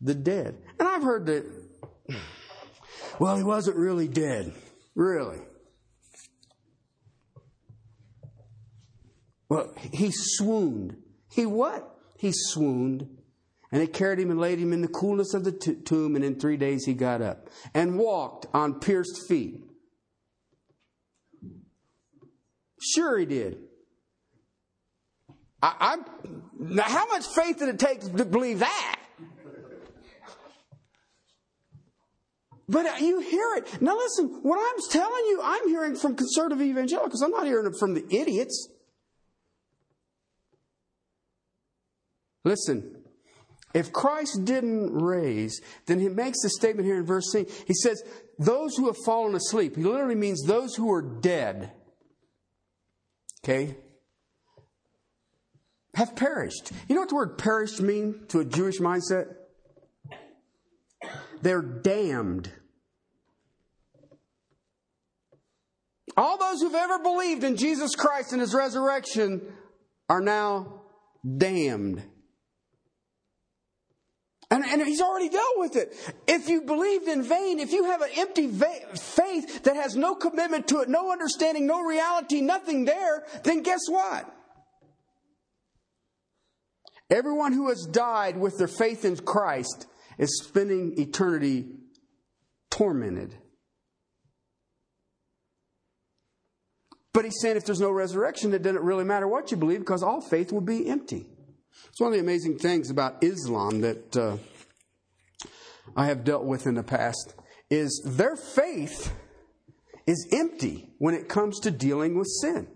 the 0.00 0.14
dead. 0.14 0.56
And 0.78 0.88
I've 0.88 1.02
heard 1.02 1.26
that, 1.26 1.44
Well, 3.18 3.36
he 3.36 3.42
wasn't 3.42 3.76
really 3.76 4.08
dead. 4.08 4.54
Really. 4.94 5.40
Well, 9.50 9.74
he 9.92 10.10
swooned. 10.12 10.96
He 11.30 11.46
what? 11.46 11.96
He 12.18 12.32
swooned. 12.32 13.08
And 13.72 13.80
they 13.80 13.86
carried 13.86 14.18
him 14.18 14.30
and 14.30 14.40
laid 14.40 14.58
him 14.58 14.72
in 14.72 14.82
the 14.82 14.88
coolness 14.88 15.32
of 15.32 15.44
the 15.44 15.52
t- 15.52 15.76
tomb, 15.76 16.16
and 16.16 16.24
in 16.24 16.40
three 16.40 16.56
days 16.56 16.84
he 16.84 16.92
got 16.92 17.22
up 17.22 17.48
and 17.72 17.98
walked 17.98 18.46
on 18.52 18.80
pierced 18.80 19.28
feet. 19.28 19.62
Sure, 22.80 23.16
he 23.16 23.26
did. 23.26 23.58
I, 25.62 25.92
am 25.92 26.42
now, 26.58 26.82
how 26.84 27.06
much 27.06 27.26
faith 27.26 27.58
did 27.58 27.68
it 27.68 27.78
take 27.78 28.00
to 28.00 28.24
believe 28.24 28.60
that? 28.60 28.96
But 32.68 33.00
you 33.00 33.20
hear 33.20 33.54
it. 33.56 33.82
Now 33.82 33.96
listen, 33.96 34.40
what 34.42 34.58
I'm 34.58 34.90
telling 34.90 35.24
you, 35.26 35.40
I'm 35.42 35.68
hearing 35.68 35.96
from 35.96 36.14
conservative 36.16 36.62
evangelicals. 36.62 37.20
I'm 37.20 37.32
not 37.32 37.46
hearing 37.46 37.66
it 37.66 37.76
from 37.78 37.94
the 37.94 38.04
idiots. 38.10 38.68
Listen, 42.44 42.96
if 43.72 43.92
Christ 43.92 44.44
didn't 44.44 44.92
raise, 44.92 45.60
then 45.86 46.00
he 46.00 46.08
makes 46.08 46.42
a 46.44 46.50
statement 46.50 46.86
here 46.86 46.98
in 46.98 47.06
verse 47.06 47.30
10. 47.32 47.46
He 47.66 47.74
says, 47.74 48.02
Those 48.38 48.76
who 48.76 48.86
have 48.86 48.96
fallen 49.04 49.34
asleep. 49.34 49.76
He 49.76 49.84
literally 49.84 50.16
means 50.16 50.42
those 50.42 50.74
who 50.74 50.92
are 50.92 51.02
dead. 51.02 51.72
Okay? 53.44 53.76
Have 55.94 56.16
perished. 56.16 56.72
You 56.88 56.94
know 56.94 57.02
what 57.02 57.10
the 57.10 57.14
word 57.14 57.38
perished 57.38 57.80
mean 57.80 58.26
to 58.28 58.40
a 58.40 58.44
Jewish 58.44 58.78
mindset? 58.78 59.34
They're 61.42 61.62
damned. 61.62 62.52
All 66.16 66.38
those 66.38 66.60
who've 66.60 66.74
ever 66.74 66.98
believed 66.98 67.44
in 67.44 67.56
Jesus 67.56 67.94
Christ 67.94 68.32
and 68.32 68.40
his 68.40 68.52
resurrection 68.52 69.40
are 70.08 70.20
now 70.20 70.82
damned. 71.38 72.02
And, 74.52 74.64
and, 74.64 74.82
he's 74.82 75.00
already 75.00 75.28
dealt 75.28 75.58
with 75.58 75.76
it. 75.76 75.94
If 76.26 76.48
you 76.48 76.62
believed 76.62 77.06
in 77.06 77.22
vain, 77.22 77.60
if 77.60 77.72
you 77.72 77.84
have 77.84 78.02
an 78.02 78.10
empty 78.16 78.48
va- 78.48 78.96
faith 78.96 79.62
that 79.62 79.76
has 79.76 79.94
no 79.94 80.16
commitment 80.16 80.66
to 80.68 80.80
it, 80.80 80.88
no 80.88 81.12
understanding, 81.12 81.68
no 81.68 81.82
reality, 81.82 82.40
nothing 82.40 82.84
there, 82.84 83.24
then 83.44 83.62
guess 83.62 83.82
what? 83.88 84.28
Everyone 87.10 87.52
who 87.52 87.68
has 87.68 87.86
died 87.90 88.36
with 88.36 88.58
their 88.58 88.68
faith 88.68 89.04
in 89.04 89.16
Christ 89.18 89.86
is 90.18 90.42
spending 90.42 90.94
eternity 90.98 91.66
tormented. 92.70 93.36
But 97.12 97.24
he's 97.24 97.40
saying 97.40 97.56
if 97.56 97.66
there's 97.66 97.80
no 97.80 97.90
resurrection, 97.90 98.52
it 98.52 98.62
doesn't 98.62 98.82
really 98.82 99.04
matter 99.04 99.26
what 99.26 99.50
you 99.50 99.56
believe 99.56 99.80
because 99.80 100.02
all 100.02 100.20
faith 100.20 100.52
will 100.52 100.60
be 100.60 100.88
empty. 100.88 101.26
It's 101.88 102.00
one 102.00 102.08
of 102.08 102.14
the 102.14 102.20
amazing 102.20 102.58
things 102.58 102.90
about 102.90 103.22
Islam 103.22 103.80
that 103.80 104.16
uh, 104.16 104.36
I 105.96 106.06
have 106.06 106.24
dealt 106.24 106.44
with 106.44 106.66
in 106.66 106.74
the 106.74 106.82
past 106.82 107.34
is 107.68 108.02
their 108.04 108.36
faith 108.36 109.12
is 110.06 110.28
empty 110.32 110.90
when 110.98 111.14
it 111.14 111.28
comes 111.28 111.60
to 111.60 111.70
dealing 111.70 112.18
with 112.18 112.28
sin. 112.40 112.68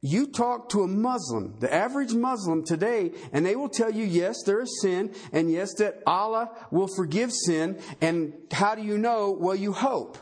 You 0.00 0.28
talk 0.28 0.68
to 0.70 0.82
a 0.82 0.86
Muslim, 0.86 1.58
the 1.58 1.72
average 1.72 2.14
Muslim 2.14 2.64
today, 2.64 3.12
and 3.32 3.44
they 3.44 3.56
will 3.56 3.68
tell 3.68 3.90
you, 3.90 4.04
yes, 4.04 4.36
there 4.46 4.60
is 4.60 4.80
sin, 4.80 5.12
and 5.32 5.50
yes, 5.50 5.74
that 5.78 6.02
Allah 6.06 6.50
will 6.70 6.86
forgive 6.86 7.32
sin. 7.32 7.80
And 8.00 8.34
how 8.52 8.76
do 8.76 8.82
you 8.82 8.96
know? 8.96 9.36
Well, 9.38 9.56
you 9.56 9.72
hope. 9.72 10.16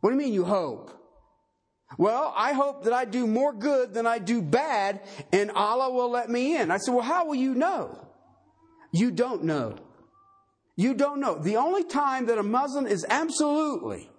What 0.00 0.10
do 0.10 0.16
you 0.16 0.22
mean 0.22 0.32
you 0.32 0.44
hope? 0.44 0.97
Well, 1.96 2.34
I 2.36 2.52
hope 2.52 2.84
that 2.84 2.92
I 2.92 3.04
do 3.06 3.26
more 3.26 3.52
good 3.52 3.94
than 3.94 4.06
I 4.06 4.18
do 4.18 4.42
bad, 4.42 5.00
and 5.32 5.50
Allah 5.52 5.90
will 5.90 6.10
let 6.10 6.28
me 6.28 6.56
in. 6.56 6.70
I 6.70 6.76
said, 6.76 6.92
Well, 6.92 7.04
how 7.04 7.26
will 7.26 7.34
you 7.34 7.54
know? 7.54 7.98
You 8.92 9.10
don't 9.10 9.44
know. 9.44 9.76
You 10.76 10.94
don't 10.94 11.20
know. 11.20 11.38
The 11.38 11.56
only 11.56 11.84
time 11.84 12.26
that 12.26 12.38
a 12.38 12.42
Muslim 12.42 12.86
is 12.86 13.06
absolutely 13.08 14.10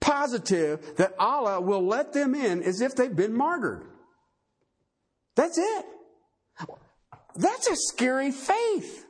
positive 0.00 0.96
that 0.96 1.14
Allah 1.18 1.60
will 1.60 1.86
let 1.86 2.12
them 2.12 2.34
in 2.34 2.62
is 2.62 2.80
if 2.80 2.94
they've 2.94 3.14
been 3.14 3.34
martyred. 3.34 3.86
That's 5.34 5.58
it. 5.58 5.86
That's 7.34 7.68
a 7.68 7.76
scary 7.76 8.30
faith. 8.30 9.06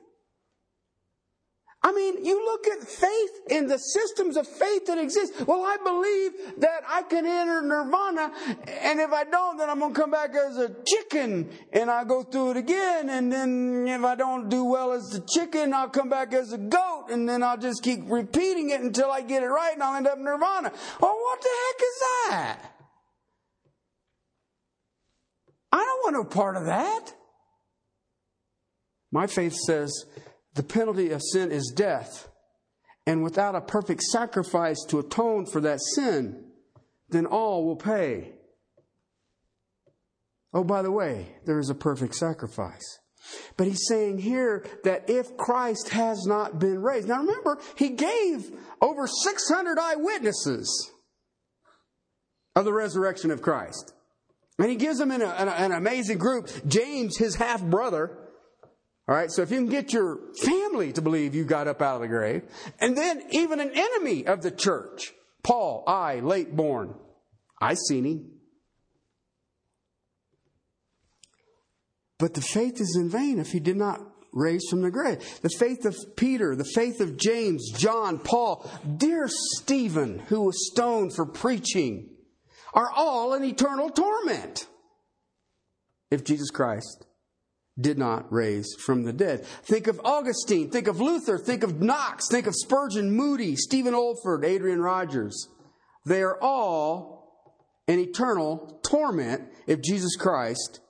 I 1.84 1.90
mean, 1.90 2.24
you 2.24 2.44
look 2.44 2.68
at 2.68 2.86
faith 2.86 3.30
in 3.50 3.66
the 3.66 3.76
systems 3.76 4.36
of 4.36 4.46
faith 4.46 4.86
that 4.86 4.98
exist. 4.98 5.46
Well, 5.48 5.62
I 5.62 5.78
believe 5.82 6.60
that 6.60 6.82
I 6.88 7.02
can 7.02 7.26
enter 7.26 7.60
nirvana, 7.60 8.32
and 8.80 9.00
if 9.00 9.10
I 9.10 9.24
don't, 9.24 9.56
then 9.58 9.68
I'm 9.68 9.80
going 9.80 9.92
to 9.92 10.00
come 10.00 10.12
back 10.12 10.30
as 10.36 10.58
a 10.58 10.76
chicken, 10.86 11.50
and 11.72 11.90
I 11.90 12.04
go 12.04 12.22
through 12.22 12.52
it 12.52 12.56
again, 12.58 13.10
and 13.10 13.32
then 13.32 13.88
if 13.88 14.04
I 14.04 14.14
don't 14.14 14.48
do 14.48 14.62
well 14.64 14.92
as 14.92 15.10
the 15.10 15.24
chicken, 15.34 15.74
I'll 15.74 15.88
come 15.88 16.08
back 16.08 16.32
as 16.32 16.52
a 16.52 16.58
goat, 16.58 17.06
and 17.10 17.28
then 17.28 17.42
I'll 17.42 17.58
just 17.58 17.82
keep 17.82 18.00
repeating 18.06 18.70
it 18.70 18.80
until 18.80 19.10
I 19.10 19.22
get 19.22 19.42
it 19.42 19.48
right, 19.48 19.74
and 19.74 19.82
I'll 19.82 19.96
end 19.96 20.06
up 20.06 20.18
in 20.18 20.24
nirvana. 20.24 20.72
Well, 21.00 21.16
what 21.16 21.42
the 21.42 21.48
heck 21.48 21.80
is 21.80 22.00
that? 22.28 22.58
I 25.72 25.78
don't 25.78 26.14
want 26.14 26.14
no 26.14 26.24
part 26.24 26.56
of 26.56 26.66
that. 26.66 27.12
My 29.10 29.26
faith 29.26 29.54
says, 29.66 30.06
the 30.54 30.62
penalty 30.62 31.10
of 31.10 31.22
sin 31.22 31.50
is 31.50 31.72
death. 31.74 32.28
And 33.06 33.24
without 33.24 33.54
a 33.54 33.60
perfect 33.60 34.02
sacrifice 34.02 34.78
to 34.88 35.00
atone 35.00 35.46
for 35.46 35.60
that 35.62 35.80
sin, 35.94 36.44
then 37.08 37.26
all 37.26 37.64
will 37.64 37.76
pay. 37.76 38.32
Oh, 40.54 40.64
by 40.64 40.82
the 40.82 40.92
way, 40.92 41.34
there 41.46 41.58
is 41.58 41.70
a 41.70 41.74
perfect 41.74 42.14
sacrifice. 42.14 43.00
But 43.56 43.66
he's 43.66 43.86
saying 43.88 44.18
here 44.18 44.64
that 44.84 45.08
if 45.08 45.36
Christ 45.36 45.90
has 45.90 46.24
not 46.26 46.58
been 46.58 46.82
raised. 46.82 47.08
Now 47.08 47.20
remember, 47.20 47.58
he 47.76 47.90
gave 47.90 48.50
over 48.80 49.06
600 49.06 49.78
eyewitnesses 49.78 50.90
of 52.54 52.64
the 52.64 52.72
resurrection 52.72 53.30
of 53.30 53.42
Christ. 53.42 53.94
And 54.58 54.68
he 54.68 54.76
gives 54.76 54.98
them 54.98 55.10
in, 55.10 55.22
a, 55.22 55.42
in 55.42 55.48
a, 55.48 55.52
an 55.52 55.72
amazing 55.72 56.18
group. 56.18 56.50
James, 56.66 57.16
his 57.16 57.36
half 57.36 57.62
brother, 57.62 58.18
all 59.08 59.16
right, 59.16 59.30
so 59.30 59.42
if 59.42 59.50
you 59.50 59.56
can 59.56 59.68
get 59.68 59.92
your 59.92 60.18
family 60.42 60.92
to 60.92 61.02
believe 61.02 61.34
you 61.34 61.44
got 61.44 61.66
up 61.66 61.82
out 61.82 61.96
of 61.96 62.02
the 62.02 62.08
grave, 62.08 62.44
and 62.80 62.96
then 62.96 63.22
even 63.30 63.58
an 63.58 63.72
enemy 63.74 64.26
of 64.26 64.42
the 64.42 64.50
church, 64.50 65.12
Paul, 65.42 65.82
I, 65.88 66.20
late 66.20 66.54
born, 66.54 66.94
I 67.60 67.74
seen 67.74 68.04
him. 68.04 68.30
But 72.18 72.34
the 72.34 72.40
faith 72.40 72.80
is 72.80 72.96
in 72.96 73.10
vain 73.10 73.40
if 73.40 73.50
he 73.50 73.58
did 73.58 73.76
not 73.76 74.00
raise 74.32 74.62
from 74.70 74.82
the 74.82 74.90
grave. 74.92 75.18
The 75.42 75.50
faith 75.58 75.84
of 75.84 75.96
Peter, 76.16 76.54
the 76.54 76.64
faith 76.64 77.00
of 77.00 77.16
James, 77.16 77.72
John, 77.76 78.20
Paul, 78.20 78.70
dear 78.96 79.28
Stephen, 79.28 80.20
who 80.20 80.42
was 80.42 80.70
stoned 80.70 81.16
for 81.16 81.26
preaching, 81.26 82.10
are 82.72 82.90
all 82.94 83.34
in 83.34 83.42
eternal 83.42 83.90
torment 83.90 84.68
if 86.12 86.22
Jesus 86.22 86.50
Christ 86.50 87.04
did 87.80 87.98
not 87.98 88.30
raise 88.32 88.74
from 88.74 89.04
the 89.04 89.12
dead. 89.12 89.44
Think 89.46 89.86
of 89.86 90.00
Augustine, 90.04 90.70
think 90.70 90.88
of 90.88 91.00
Luther, 91.00 91.38
think 91.38 91.62
of 91.62 91.80
Knox, 91.80 92.28
think 92.28 92.46
of 92.46 92.54
Spurgeon, 92.54 93.10
Moody, 93.12 93.56
Stephen 93.56 93.94
Olford, 93.94 94.44
Adrian 94.44 94.80
Rogers. 94.80 95.48
They 96.04 96.22
are 96.22 96.38
all 96.40 97.22
in 97.86 97.98
eternal 97.98 98.80
torment 98.84 99.48
if 99.66 99.80
Jesus 99.80 100.16
Christ 100.16 100.80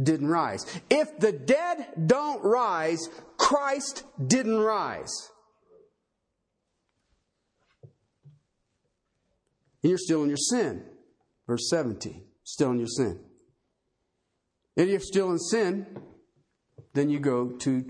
didn't 0.00 0.28
rise. 0.28 0.64
If 0.88 1.18
the 1.18 1.32
dead 1.32 1.88
don't 2.06 2.42
rise, 2.42 3.08
Christ 3.36 4.04
didn't 4.24 4.58
rise. 4.58 5.28
And 9.82 9.90
you're 9.90 9.98
still 9.98 10.22
in 10.22 10.28
your 10.28 10.38
sin. 10.38 10.84
Verse 11.46 11.68
17. 11.68 12.22
Still 12.44 12.70
in 12.70 12.78
your 12.78 12.88
sin. 12.88 13.20
And 14.76 14.86
if 14.86 14.90
you're 14.90 15.00
still 15.00 15.30
in 15.30 15.38
sin, 15.38 15.86
then 16.94 17.10
you 17.10 17.18
go 17.18 17.50
to 17.58 17.84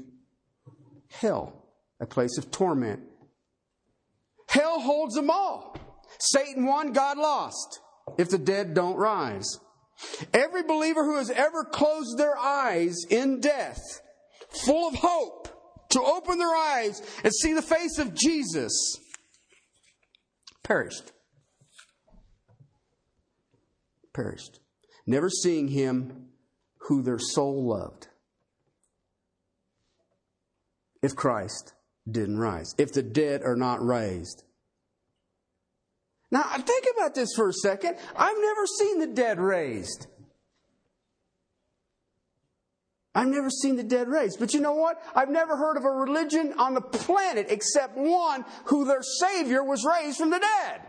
hell, 1.10 1.66
a 2.00 2.06
place 2.06 2.36
of 2.38 2.50
torment. 2.50 3.00
Hell 4.48 4.80
holds 4.80 5.14
them 5.14 5.30
all. 5.30 5.76
Satan 6.18 6.66
won, 6.66 6.92
God 6.92 7.18
lost, 7.18 7.80
if 8.18 8.28
the 8.28 8.38
dead 8.38 8.74
don't 8.74 8.96
rise. 8.96 9.58
Every 10.34 10.62
believer 10.62 11.04
who 11.04 11.16
has 11.16 11.30
ever 11.30 11.64
closed 11.64 12.18
their 12.18 12.36
eyes 12.36 12.96
in 13.08 13.40
death, 13.40 13.80
full 14.64 14.88
of 14.88 14.94
hope, 14.96 15.48
to 15.90 16.02
open 16.02 16.38
their 16.38 16.54
eyes 16.54 17.02
and 17.22 17.32
see 17.32 17.52
the 17.52 17.62
face 17.62 17.98
of 17.98 18.14
Jesus, 18.14 18.72
perished. 20.62 21.12
Perished. 24.12 24.60
Never 25.06 25.30
seeing 25.30 25.68
him 25.68 26.31
who 26.92 27.00
their 27.00 27.18
soul 27.18 27.70
loved 27.70 28.08
if 31.00 31.16
Christ 31.16 31.72
didn't 32.10 32.38
rise, 32.38 32.74
if 32.76 32.92
the 32.92 33.02
dead 33.02 33.40
are 33.42 33.56
not 33.56 33.82
raised. 33.82 34.44
Now, 36.30 36.42
think 36.42 36.84
about 36.94 37.14
this 37.14 37.30
for 37.34 37.48
a 37.48 37.52
second. 37.54 37.96
I've 38.14 38.36
never 38.38 38.66
seen 38.78 38.98
the 38.98 39.06
dead 39.06 39.40
raised. 39.40 40.06
I've 43.14 43.28
never 43.28 43.48
seen 43.48 43.76
the 43.76 43.84
dead 43.84 44.08
raised. 44.08 44.38
But 44.38 44.52
you 44.52 44.60
know 44.60 44.74
what? 44.74 45.02
I've 45.14 45.30
never 45.30 45.56
heard 45.56 45.78
of 45.78 45.84
a 45.84 45.90
religion 45.90 46.52
on 46.58 46.74
the 46.74 46.82
planet 46.82 47.46
except 47.48 47.96
one 47.96 48.44
who 48.66 48.84
their 48.84 49.02
Savior 49.02 49.64
was 49.64 49.82
raised 49.86 50.18
from 50.18 50.28
the 50.28 50.40
dead. 50.40 50.82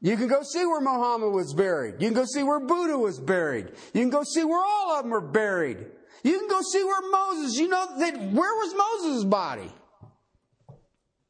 You 0.00 0.16
can 0.16 0.28
go 0.28 0.42
see 0.42 0.64
where 0.66 0.80
Muhammad 0.80 1.32
was 1.32 1.54
buried. 1.54 1.94
You 2.00 2.08
can 2.08 2.14
go 2.14 2.24
see 2.26 2.42
where 2.42 2.60
Buddha 2.60 2.98
was 2.98 3.18
buried. 3.18 3.72
You 3.94 4.02
can 4.02 4.10
go 4.10 4.22
see 4.22 4.44
where 4.44 4.62
all 4.62 4.96
of 4.96 5.04
them 5.04 5.14
are 5.14 5.20
buried. 5.20 5.86
You 6.22 6.38
can 6.38 6.48
go 6.48 6.60
see 6.60 6.84
where 6.84 7.10
Moses, 7.10 7.58
you 7.58 7.68
know, 7.68 7.98
that, 7.98 8.14
where 8.14 8.54
was 8.54 8.74
Moses' 8.74 9.24
body? 9.24 9.70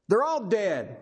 They're 0.09 0.23
all 0.23 0.45
dead. 0.45 0.99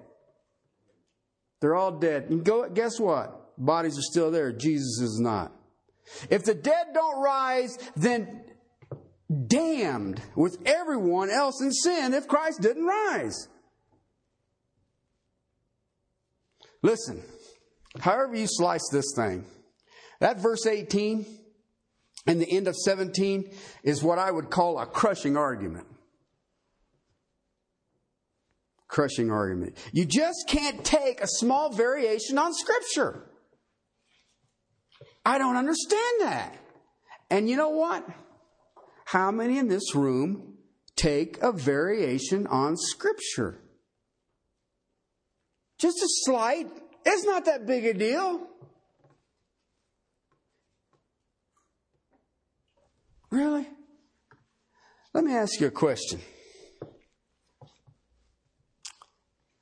They're 1.60 1.74
all 1.74 1.92
dead. 1.92 2.24
And 2.30 2.44
go, 2.44 2.68
guess 2.68 3.00
what? 3.00 3.56
Bodies 3.56 3.98
are 3.98 4.02
still 4.02 4.30
there. 4.30 4.52
Jesus 4.52 5.00
is 5.00 5.18
not. 5.20 5.52
If 6.28 6.44
the 6.44 6.54
dead 6.54 6.88
don't 6.92 7.22
rise, 7.22 7.78
then 7.96 8.42
damned 9.46 10.20
with 10.36 10.58
everyone 10.66 11.30
else 11.30 11.62
in 11.62 11.72
sin 11.72 12.12
if 12.14 12.28
Christ 12.28 12.60
didn't 12.60 12.84
rise. 12.84 13.48
Listen, 16.82 17.22
however 18.00 18.34
you 18.34 18.46
slice 18.48 18.88
this 18.90 19.12
thing, 19.16 19.44
that 20.20 20.40
verse 20.40 20.66
18 20.66 21.26
and 22.26 22.40
the 22.40 22.50
end 22.50 22.68
of 22.68 22.76
17 22.76 23.50
is 23.82 24.02
what 24.02 24.18
I 24.18 24.30
would 24.30 24.50
call 24.50 24.78
a 24.78 24.86
crushing 24.86 25.36
argument. 25.36 25.86
Crushing 28.88 29.30
argument. 29.30 29.76
You 29.92 30.04
just 30.04 30.44
can't 30.48 30.84
take 30.84 31.20
a 31.20 31.26
small 31.26 31.72
variation 31.72 32.38
on 32.38 32.54
Scripture. 32.54 33.30
I 35.24 35.38
don't 35.38 35.56
understand 35.56 36.20
that. 36.20 36.56
And 37.30 37.48
you 37.48 37.56
know 37.56 37.70
what? 37.70 38.06
How 39.06 39.30
many 39.30 39.58
in 39.58 39.68
this 39.68 39.94
room 39.94 40.54
take 40.96 41.42
a 41.42 41.52
variation 41.52 42.46
on 42.46 42.76
Scripture? 42.76 43.60
Just 45.78 45.98
a 45.98 46.08
slight. 46.24 46.68
It's 47.04 47.24
not 47.24 47.44
that 47.44 47.66
big 47.66 47.84
a 47.84 47.94
deal. 47.94 48.48
Really? 53.30 53.66
Let 55.12 55.24
me 55.24 55.34
ask 55.34 55.60
you 55.60 55.66
a 55.66 55.70
question. 55.70 56.20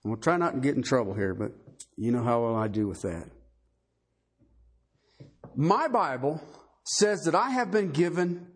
We'll 0.04 0.16
try 0.16 0.36
not 0.36 0.54
to 0.54 0.60
get 0.60 0.76
in 0.76 0.82
trouble 0.82 1.14
here, 1.14 1.34
but 1.34 1.52
you 1.96 2.10
know 2.10 2.22
how 2.22 2.42
well 2.42 2.56
I 2.56 2.68
do 2.68 2.88
with 2.88 3.02
that. 3.02 3.30
My 5.54 5.88
Bible 5.88 6.40
says 6.84 7.22
that 7.24 7.34
I 7.34 7.50
have 7.50 7.70
been 7.70 7.92
given 7.92 8.48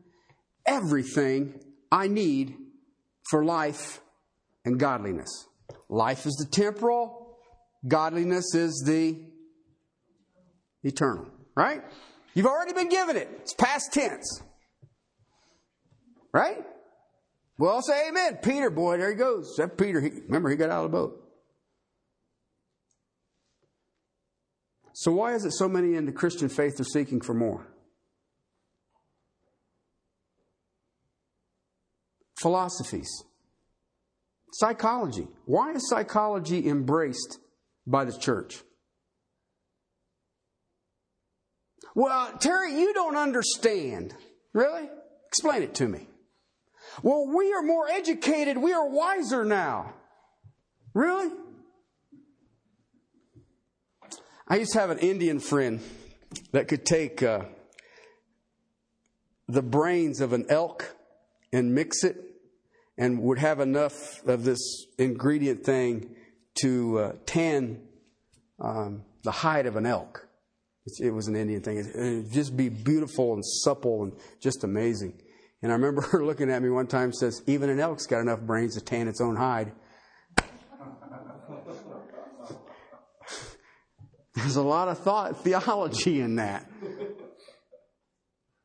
everything 0.66 1.60
I 1.92 2.08
need 2.08 2.56
for 3.30 3.44
life 3.44 4.00
and 4.64 4.78
godliness. 4.78 5.46
Life 5.88 6.26
is 6.26 6.34
the 6.34 6.46
temporal, 6.50 7.15
godliness 7.86 8.54
is 8.54 8.82
the 8.86 9.18
eternal, 10.82 11.26
right? 11.54 11.82
You've 12.34 12.46
already 12.46 12.72
been 12.72 12.88
given 12.88 13.16
it. 13.16 13.28
It's 13.40 13.54
past 13.54 13.92
tense. 13.92 14.42
Right? 16.32 16.64
Well, 17.58 17.80
say 17.80 18.08
amen. 18.08 18.40
Peter, 18.42 18.68
boy, 18.68 18.98
there 18.98 19.08
he 19.08 19.14
goes. 19.16 19.54
That 19.56 19.78
Peter, 19.78 20.00
he, 20.00 20.10
remember, 20.26 20.50
he 20.50 20.56
got 20.56 20.70
out 20.70 20.84
of 20.84 20.90
the 20.90 20.96
boat. 20.96 21.22
So, 24.92 25.12
why 25.12 25.34
is 25.34 25.44
it 25.44 25.52
so 25.52 25.68
many 25.68 25.94
in 25.94 26.06
the 26.06 26.12
Christian 26.12 26.48
faith 26.48 26.78
are 26.80 26.84
seeking 26.84 27.20
for 27.20 27.34
more? 27.34 27.66
Philosophies, 32.40 33.08
psychology. 34.52 35.28
Why 35.46 35.72
is 35.72 35.88
psychology 35.88 36.68
embraced 36.68 37.38
by 37.86 38.04
the 38.04 38.12
church? 38.12 38.62
Well, 41.94 42.32
Terry, 42.38 42.78
you 42.78 42.92
don't 42.92 43.16
understand. 43.16 44.14
Really? 44.52 44.88
Explain 45.28 45.62
it 45.62 45.74
to 45.76 45.88
me. 45.88 46.08
Well, 47.02 47.26
we 47.34 47.52
are 47.52 47.62
more 47.62 47.88
educated, 47.88 48.58
we 48.58 48.72
are 48.72 48.88
wiser 48.88 49.44
now. 49.44 49.94
Really? 50.94 51.30
I 54.48 54.56
used 54.56 54.72
to 54.72 54.80
have 54.80 54.90
an 54.90 54.98
Indian 54.98 55.40
friend 55.40 55.80
that 56.52 56.68
could 56.68 56.86
take 56.86 57.22
uh, 57.22 57.44
the 59.48 59.62
brains 59.62 60.20
of 60.20 60.32
an 60.32 60.46
elk 60.48 60.94
and 61.52 61.74
mix 61.74 62.04
it 62.04 62.16
and 62.96 63.20
would 63.22 63.38
have 63.38 63.60
enough 63.60 64.26
of 64.26 64.44
this 64.44 64.86
ingredient 64.98 65.64
thing 65.64 66.14
to 66.62 66.98
uh, 66.98 67.12
tan 67.26 67.80
um, 68.58 69.04
the 69.22 69.30
hide 69.30 69.66
of 69.66 69.76
an 69.76 69.86
elk. 69.86 70.26
It 71.00 71.12
was 71.12 71.26
an 71.26 71.34
Indian 71.34 71.62
thing. 71.62 71.78
It 71.78 71.94
would 71.96 72.32
just 72.32 72.56
be 72.56 72.68
beautiful 72.68 73.34
and 73.34 73.44
supple 73.44 74.04
and 74.04 74.12
just 74.40 74.62
amazing. 74.62 75.20
And 75.62 75.72
I 75.72 75.74
remember 75.74 76.00
her 76.12 76.24
looking 76.24 76.50
at 76.50 76.62
me 76.62 76.70
one 76.70 76.86
time 76.86 77.12
says, 77.12 77.42
even 77.46 77.70
an 77.70 77.80
elk's 77.80 78.06
got 78.06 78.20
enough 78.20 78.40
brains 78.40 78.74
to 78.74 78.80
tan 78.80 79.08
its 79.08 79.20
own 79.20 79.34
hide. 79.36 79.72
There's 84.34 84.56
a 84.56 84.62
lot 84.62 84.88
of 84.88 84.98
thought, 84.98 85.42
theology 85.42 86.20
in 86.20 86.36
that. 86.36 86.70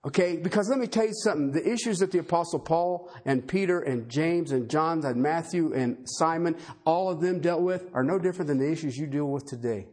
Okay, 0.03 0.37
because 0.37 0.67
let 0.67 0.79
me 0.79 0.87
tell 0.87 1.05
you 1.05 1.13
something. 1.13 1.51
The 1.51 1.71
issues 1.71 1.99
that 1.99 2.11
the 2.11 2.19
Apostle 2.19 2.59
Paul 2.59 3.11
and 3.23 3.47
Peter 3.47 3.81
and 3.81 4.09
James 4.09 4.51
and 4.51 4.67
John 4.67 5.05
and 5.05 5.21
Matthew 5.21 5.73
and 5.73 5.97
Simon, 6.05 6.55
all 6.85 7.11
of 7.11 7.21
them 7.21 7.39
dealt 7.39 7.61
with, 7.61 7.87
are 7.93 8.03
no 8.03 8.17
different 8.17 8.47
than 8.47 8.57
the 8.57 8.71
issues 8.71 8.97
you 8.97 9.05
deal 9.05 9.25
with 9.27 9.45
today. 9.45 9.85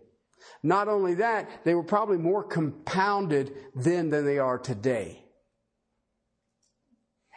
Not 0.62 0.88
only 0.88 1.14
that, 1.16 1.64
they 1.64 1.74
were 1.74 1.84
probably 1.84 2.16
more 2.16 2.42
compounded 2.42 3.52
then 3.74 4.08
than 4.08 4.24
they 4.24 4.38
are 4.38 4.58
today. 4.58 5.24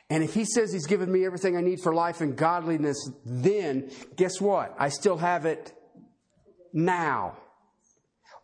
And 0.10 0.24
if 0.24 0.34
he 0.34 0.46
says 0.46 0.72
he's 0.72 0.88
given 0.88 1.12
me 1.12 1.26
everything 1.26 1.58
I 1.58 1.62
need 1.62 1.80
for 1.82 1.94
life 1.94 2.22
and 2.22 2.38
godliness, 2.38 2.98
then 3.26 3.92
guess 4.16 4.40
what? 4.40 4.76
I 4.78 4.90
still 4.90 5.18
have 5.18 5.46
it 5.46 5.74
now. 6.74 7.38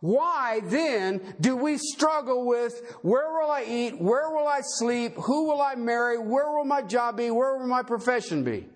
Why 0.00 0.60
then 0.64 1.20
do 1.40 1.56
we 1.56 1.76
struggle 1.76 2.46
with 2.46 2.80
where 3.02 3.32
will 3.32 3.50
I 3.50 3.64
eat? 3.64 4.00
Where 4.00 4.30
will 4.30 4.46
I 4.46 4.60
sleep? 4.62 5.14
Who 5.16 5.46
will 5.46 5.60
I 5.60 5.74
marry? 5.74 6.18
Where 6.18 6.50
will 6.52 6.64
my 6.64 6.82
job 6.82 7.16
be? 7.16 7.30
Where 7.30 7.56
will 7.56 7.66
my 7.66 7.82
profession 7.82 8.44
be? 8.44 8.68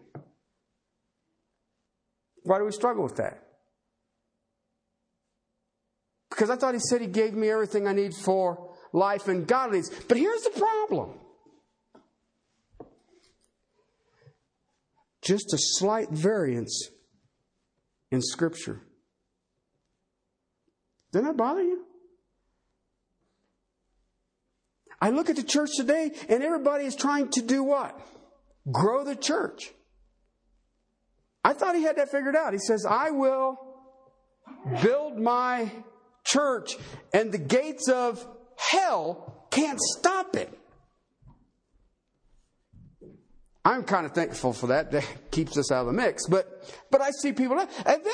Why 2.43 2.59
do 2.59 2.65
we 2.65 2.73
struggle 2.73 3.05
with 3.05 3.17
that? 3.17 3.41
Because 6.31 6.51
I 6.51 6.57
thought 6.57 6.75
he 6.75 6.81
said 6.81 7.01
he 7.01 7.07
gave 7.07 7.35
me 7.35 7.51
everything 7.51 7.87
I 7.87 7.93
need 7.93 8.15
for 8.15 8.75
life 8.93 9.29
and 9.29 9.47
godliness. 9.47 9.91
But 10.09 10.17
here's 10.17 10.43
the 10.43 10.51
problem 10.51 11.19
just 15.23 15.55
a 15.55 15.59
slight 15.59 16.11
variance 16.11 16.89
in 18.11 18.21
Scripture. 18.21 18.81
Doesn't 21.13 21.27
that 21.27 21.37
bother 21.37 21.63
you? 21.63 21.85
I 25.01 25.11
look 25.11 25.29
at 25.29 25.37
the 25.37 25.43
church 25.43 25.71
today 25.77 26.13
and 26.29 26.43
everybody 26.43 26.85
is 26.85 26.95
trying 26.95 27.29
to 27.31 27.43
do 27.43 27.63
what? 27.63 28.01
Grow 28.71 29.05
the 29.05 29.17
church. 29.17 29.73
I 31.45 31.53
thought 31.55 31.75
he 31.75 31.83
had 31.83 31.97
that 31.97 32.11
figured 32.11 32.37
out. 32.37 32.53
He 32.53 32.61
says, 32.61 32.87
I 32.89 33.11
will 33.11 33.59
build 34.81 35.19
my 35.19 35.73
church 36.25 36.77
and 37.13 37.33
the 37.33 37.39
gates 37.39 37.89
of 37.89 38.25
hell 38.57 39.47
can't 39.51 39.81
stop 39.81 40.37
it. 40.37 40.57
I'm 43.65 43.85
kind 43.85 44.07
of 44.07 44.13
thankful 44.13 44.53
for 44.53 44.69
that. 44.69 44.91
That 44.91 45.07
keeps 45.31 45.57
us 45.57 45.71
out 45.71 45.83
of 45.83 45.87
the 45.87 45.93
mix. 45.93 46.27
But 46.27 46.47
but 46.91 47.01
I 47.01 47.11
see 47.11 47.33
people 47.33 47.59
and 47.59 47.69
then 47.87 48.05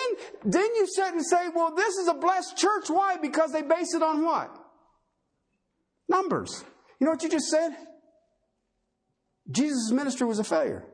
then 0.44 0.74
you 0.74 0.86
sit 0.86 1.12
and 1.12 1.24
say, 1.24 1.48
well, 1.54 1.74
this 1.74 1.96
is 1.96 2.08
a 2.08 2.14
blessed 2.14 2.56
church. 2.56 2.88
Why? 2.88 3.16
Because 3.16 3.52
they 3.52 3.62
base 3.62 3.94
it 3.94 4.02
on 4.02 4.24
what? 4.24 4.54
Numbers. 6.08 6.64
You 7.00 7.06
know 7.06 7.12
what 7.12 7.22
you 7.22 7.28
just 7.28 7.48
said? 7.48 7.70
Jesus' 9.50 9.90
ministry 9.90 10.26
was 10.26 10.38
a 10.38 10.44
failure. 10.44 10.84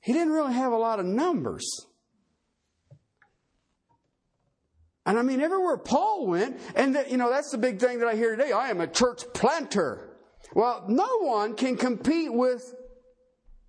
He 0.00 0.12
didn't 0.14 0.32
really 0.32 0.54
have 0.54 0.72
a 0.72 0.76
lot 0.76 1.00
of 1.00 1.06
numbers. 1.06 1.86
And 5.04 5.18
I 5.18 5.22
mean, 5.22 5.40
everywhere 5.40 5.76
Paul 5.78 6.26
went, 6.26 6.60
and 6.74 6.94
the, 6.94 7.10
you 7.10 7.16
know, 7.16 7.30
that's 7.30 7.50
the 7.50 7.58
big 7.58 7.78
thing 7.78 7.98
that 8.00 8.08
I 8.08 8.14
hear 8.14 8.36
today. 8.36 8.52
I 8.52 8.70
am 8.70 8.80
a 8.80 8.86
church 8.86 9.22
planter. 9.34 10.07
Well, 10.54 10.84
no 10.88 11.18
one 11.20 11.54
can 11.54 11.76
compete 11.76 12.32
with 12.32 12.74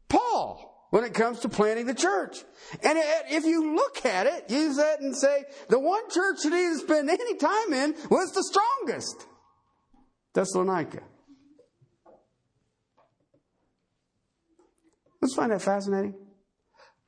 Paul 0.07 0.87
when 0.89 1.03
it 1.03 1.13
comes 1.13 1.39
to 1.41 1.49
planting 1.49 1.85
the 1.85 1.93
church. 1.93 2.37
And 2.83 2.97
if 3.29 3.45
you 3.45 3.75
look 3.75 4.05
at 4.05 4.25
it, 4.25 4.49
use 4.49 4.77
that 4.77 5.01
and 5.01 5.15
say, 5.15 5.45
the 5.69 5.79
one 5.79 6.09
church 6.09 6.37
that 6.43 6.51
he 6.51 6.57
didn't 6.57 6.79
spend 6.79 7.09
any 7.09 7.35
time 7.35 7.73
in 7.73 7.95
was 8.09 8.31
the 8.31 8.43
strongest. 8.43 9.27
Thessalonica. 10.33 11.01
Let's 15.21 15.35
find 15.35 15.51
that 15.51 15.61
fascinating. 15.61 16.15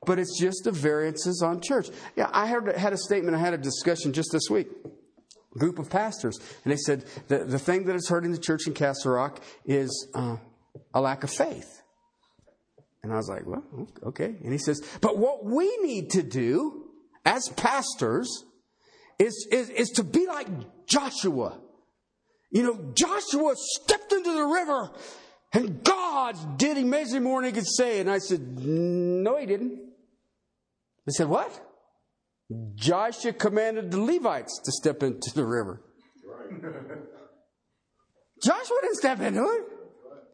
But 0.04 0.18
it's 0.18 0.38
just 0.38 0.64
the 0.64 0.72
variances 0.72 1.42
on 1.42 1.60
church. 1.60 1.88
Yeah, 2.16 2.28
I 2.32 2.46
had 2.46 2.92
a 2.92 2.96
statement, 2.98 3.36
I 3.36 3.40
had 3.40 3.54
a 3.54 3.58
discussion 3.58 4.12
just 4.12 4.30
this 4.32 4.50
week 4.50 4.68
group 5.58 5.78
of 5.78 5.90
pastors, 5.90 6.38
and 6.64 6.72
they 6.72 6.76
said 6.76 7.04
the, 7.28 7.44
the 7.44 7.58
thing 7.58 7.84
that 7.84 7.96
is 7.96 8.08
hurting 8.08 8.32
the 8.32 8.38
church 8.38 8.66
in 8.66 8.74
Castle 8.74 9.12
Rock 9.12 9.40
is 9.64 10.08
uh, 10.14 10.36
a 10.94 11.00
lack 11.00 11.24
of 11.24 11.30
faith. 11.30 11.82
And 13.02 13.12
I 13.12 13.16
was 13.16 13.28
like, 13.28 13.46
well, 13.46 13.88
okay. 14.04 14.36
And 14.42 14.52
he 14.52 14.58
says, 14.58 14.80
but 15.00 15.18
what 15.18 15.44
we 15.44 15.76
need 15.78 16.10
to 16.10 16.22
do 16.22 16.84
as 17.24 17.48
pastors 17.56 18.44
is, 19.18 19.48
is, 19.50 19.70
is 19.70 19.88
to 19.90 20.04
be 20.04 20.26
like 20.26 20.46
Joshua. 20.86 21.58
You 22.50 22.62
know, 22.62 22.92
Joshua 22.94 23.54
stepped 23.56 24.12
into 24.12 24.32
the 24.32 24.44
river 24.44 24.90
and 25.52 25.82
God 25.82 26.58
did 26.58 26.78
amazingly 26.78 27.24
more 27.24 27.40
than 27.40 27.52
he 27.52 27.54
could 27.54 27.68
say. 27.68 28.00
And 28.00 28.10
I 28.10 28.18
said, 28.18 28.40
no, 28.58 29.36
he 29.36 29.46
didn't. 29.46 29.80
They 31.06 31.12
said, 31.12 31.28
what? 31.28 31.50
Joshua 32.74 33.32
commanded 33.32 33.90
the 33.90 34.00
Levites 34.00 34.60
to 34.64 34.72
step 34.72 35.02
into 35.02 35.30
the 35.34 35.44
river. 35.44 35.82
Joshua 38.42 38.76
didn't 38.82 38.96
step 38.96 39.20
into 39.20 39.44
it. 39.44 39.62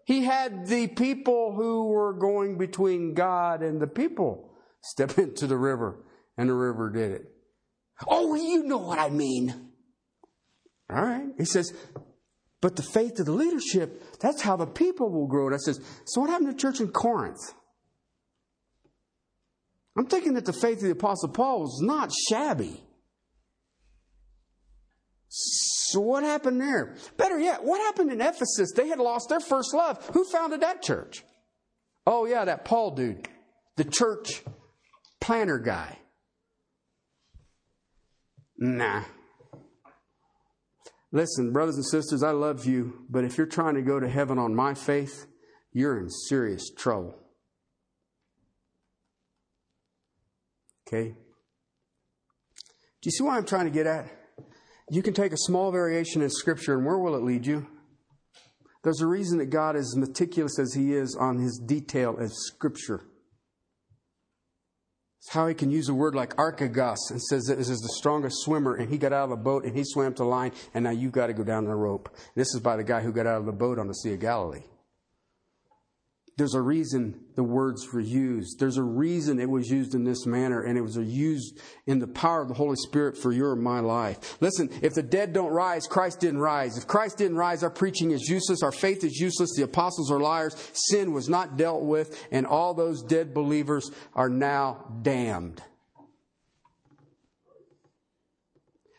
He 0.05 0.25
had 0.25 0.67
the 0.67 0.87
people 0.89 1.55
who 1.55 1.89
were 1.89 2.15
going 2.15 2.57
between 2.57 3.13
God 3.15 3.63
and 3.63 3.81
the 3.81 3.87
people 3.87 4.55
step 4.83 5.19
into 5.19 5.47
the 5.47 5.59
river, 5.59 6.03
and 6.39 6.49
the 6.49 6.55
river 6.55 6.91
did 6.91 7.13
it. 7.13 7.23
Oh, 8.07 8.35
you 8.35 8.63
know 8.65 8.79
what 8.79 8.99
I 8.99 9.11
mean. 9.11 9.73
All 10.91 11.03
right. 11.03 11.29
He 11.37 11.45
says, 11.45 11.73
but 12.61 12.77
the 12.77 12.83
faith 12.83 13.19
of 13.21 13.27
the 13.27 13.33
leadership, 13.33 14.03
that's 14.21 14.41
how 14.41 14.57
the 14.57 14.67
people 14.67 15.11
will 15.11 15.27
grow. 15.27 15.47
And 15.47 15.55
I 15.55 15.59
says, 15.59 15.81
so 16.07 16.21
what 16.21 16.31
happened 16.31 16.51
to 16.51 16.57
church 16.57 16.81
in 16.81 16.89
Corinth? 16.89 17.55
I'm 19.99 20.07
thinking 20.07 20.35
that 20.35 20.45
the 20.45 20.53
faith 20.53 20.79
of 20.79 20.85
the 20.85 20.91
Apostle 20.93 21.31
Paul 21.31 21.63
was 21.63 21.81
not 21.83 22.13
shabby. 22.13 22.85
So 25.29 26.01
what 26.01 26.23
happened 26.23 26.61
there? 26.61 26.95
Better 27.17 27.41
yet, 27.41 27.65
what 27.65 27.81
happened 27.81 28.13
in 28.13 28.21
Ephesus? 28.21 28.73
They 28.77 28.87
had 28.87 29.01
lost 29.01 29.29
their 29.29 29.41
first 29.41 29.75
love. 29.75 30.07
Who 30.15 30.25
founded 30.31 30.61
that 30.61 30.83
church? 30.83 31.25
Oh 32.07 32.27
yeah, 32.27 32.45
that 32.45 32.65
Paul 32.65 32.93
dude, 32.93 33.29
the 33.77 33.85
church 33.85 34.45
planner 35.21 35.59
guy. 35.59 35.99
Nah. 38.57 39.03
Listen, 41.11 41.53
brothers 41.53 41.75
and 41.75 41.87
sisters, 41.87 42.23
I 42.23 42.31
love 42.31 42.67
you, 42.67 43.05
but 43.11 43.25
if 43.25 43.37
you're 43.37 43.47
trying 43.49 43.75
to 43.75 43.83
go 43.83 43.99
to 43.99 44.09
heaven 44.09 44.39
on 44.39 44.55
my 44.55 44.75
faith, 44.75 45.27
you're 45.73 45.99
in 45.99 46.09
serious 46.09 46.71
trouble. 46.71 47.17
Okay? 50.89 51.11
Do 51.11 53.05
you 53.05 53.11
see 53.11 53.23
what 53.23 53.37
I'm 53.37 53.45
trying 53.45 53.67
to 53.67 53.71
get 53.71 53.87
at? 53.87 54.07
You 54.91 55.03
can 55.03 55.13
take 55.13 55.33
a 55.33 55.39
small 55.39 55.71
variation 55.71 56.23
in 56.23 56.31
Scripture, 56.31 56.75
and 56.75 56.87
where 56.87 56.99
will 56.99 57.15
it 57.15 57.23
lead 57.23 57.47
you? 57.47 57.67
There's 58.83 59.03
a 59.03 59.07
reason 59.07 59.39
that 59.39 59.51
God 59.51 59.77
is 59.77 59.95
meticulous 59.97 60.59
as 60.59 60.73
He 60.73 60.95
is 60.95 61.17
on 61.21 61.39
His 61.39 61.61
detail 61.65 62.17
of 62.19 62.33
Scripture. 62.33 63.03
It's 65.19 65.33
how 65.33 65.47
He 65.47 65.55
can 65.55 65.71
use 65.71 65.91
a 65.91 65.95
word 65.95 66.15
like 66.15 66.35
archegos 66.37 67.11
and 67.11 67.23
says 67.23 67.45
that 67.45 67.59
this 67.59 67.69
is 67.69 67.81
the 67.81 67.95
strongest 67.99 68.39
swimmer, 68.43 68.75
and 68.75 68.89
he 68.89 68.97
got 68.97 69.13
out 69.13 69.25
of 69.25 69.31
the 69.31 69.37
boat 69.37 69.65
and 69.65 69.77
he 69.77 69.85
swam 69.85 70.15
to 70.15 70.25
line, 70.25 70.53
and 70.73 70.85
now 70.85 70.91
you've 70.91 71.13
got 71.13 71.27
to 71.27 71.35
go 71.35 71.45
down 71.45 71.67
the 71.67 71.75
rope. 71.75 72.09
This 72.35 72.55
is 72.55 72.61
by 72.61 72.77
the 72.77 72.85
guy 72.85 73.03
who 73.03 73.13
got 73.13 73.27
out 73.27 73.41
of 73.41 73.47
the 73.47 73.53
boat 73.53 73.79
on 73.79 73.89
the 73.89 73.95
Sea 73.95 74.15
of 74.15 74.21
Galilee. 74.21 74.65
There's 76.39 76.55
a 76.55 76.63
reason 76.63 77.21
the 77.35 77.43
words 77.43 77.93
were 77.93 77.99
used. 77.99 78.61
There's 78.61 78.77
a 78.77 78.83
reason 78.83 79.41
it 79.41 79.51
was 79.51 79.69
used 79.69 79.97
in 79.97 80.05
this 80.05 80.25
manner, 80.25 80.63
and 80.63 80.79
it 80.79 80.83
was 80.83 80.97
used 80.97 81.61
in 81.85 81.99
the 81.99 82.07
power 82.07 82.41
of 82.43 82.47
the 82.47 82.55
Holy 82.55 82.77
Spirit 82.77 83.19
for 83.19 83.33
your 83.33 83.55
and 83.55 83.63
my 83.63 83.81
life. 83.81 84.41
Listen, 84.41 84.71
if 84.81 84.95
the 84.95 85.03
dead 85.03 85.33
don't 85.33 85.51
rise, 85.51 85.89
Christ 85.89 86.21
didn't 86.21 86.39
rise. 86.39 86.79
If 86.79 86.87
Christ 86.87 87.19
didn't 87.19 87.39
rise, 87.39 87.65
our 87.65 87.71
preaching 87.71 88.13
is 88.13 88.29
useless, 88.29 88.63
our 88.63 88.71
faith 88.71 89.03
is 89.03 89.19
useless, 89.19 89.57
the 89.57 89.65
apostles 89.65 90.13
are 90.13 90.21
liars, 90.21 90.55
sin 90.75 91.13
was 91.13 91.29
not 91.29 91.57
dealt 91.57 91.83
with, 91.83 92.25
and 92.31 92.47
all 92.47 92.73
those 92.73 93.03
dead 93.03 93.35
believers 93.35 93.91
are 94.15 94.29
now 94.29 94.85
damned. 95.03 95.61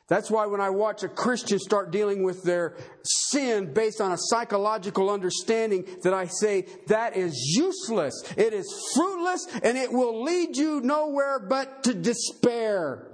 That's 0.10 0.32
why 0.32 0.48
when 0.48 0.60
I 0.60 0.72
watch 0.72 1.04
a 1.04 1.08
Christian 1.08 1.60
start 1.60 1.92
dealing 1.92 2.24
with 2.24 2.44
their 2.44 2.76
sin 3.04 3.74
based 3.74 4.02
on 4.02 4.12
a 4.12 4.18
psychological 4.18 5.10
understanding, 5.10 5.86
that 6.04 6.16
I 6.16 6.26
say 6.26 6.66
that 6.88 7.16
is 7.16 7.36
useless. 7.56 8.24
It 8.36 8.54
is 8.54 8.92
fruitless 8.96 9.48
and 9.64 9.78
it 9.78 9.92
will 9.92 10.24
lead 10.24 10.58
you 10.58 10.82
nowhere 10.82 11.40
but 11.40 11.84
to 11.84 11.94
despair. 11.94 13.06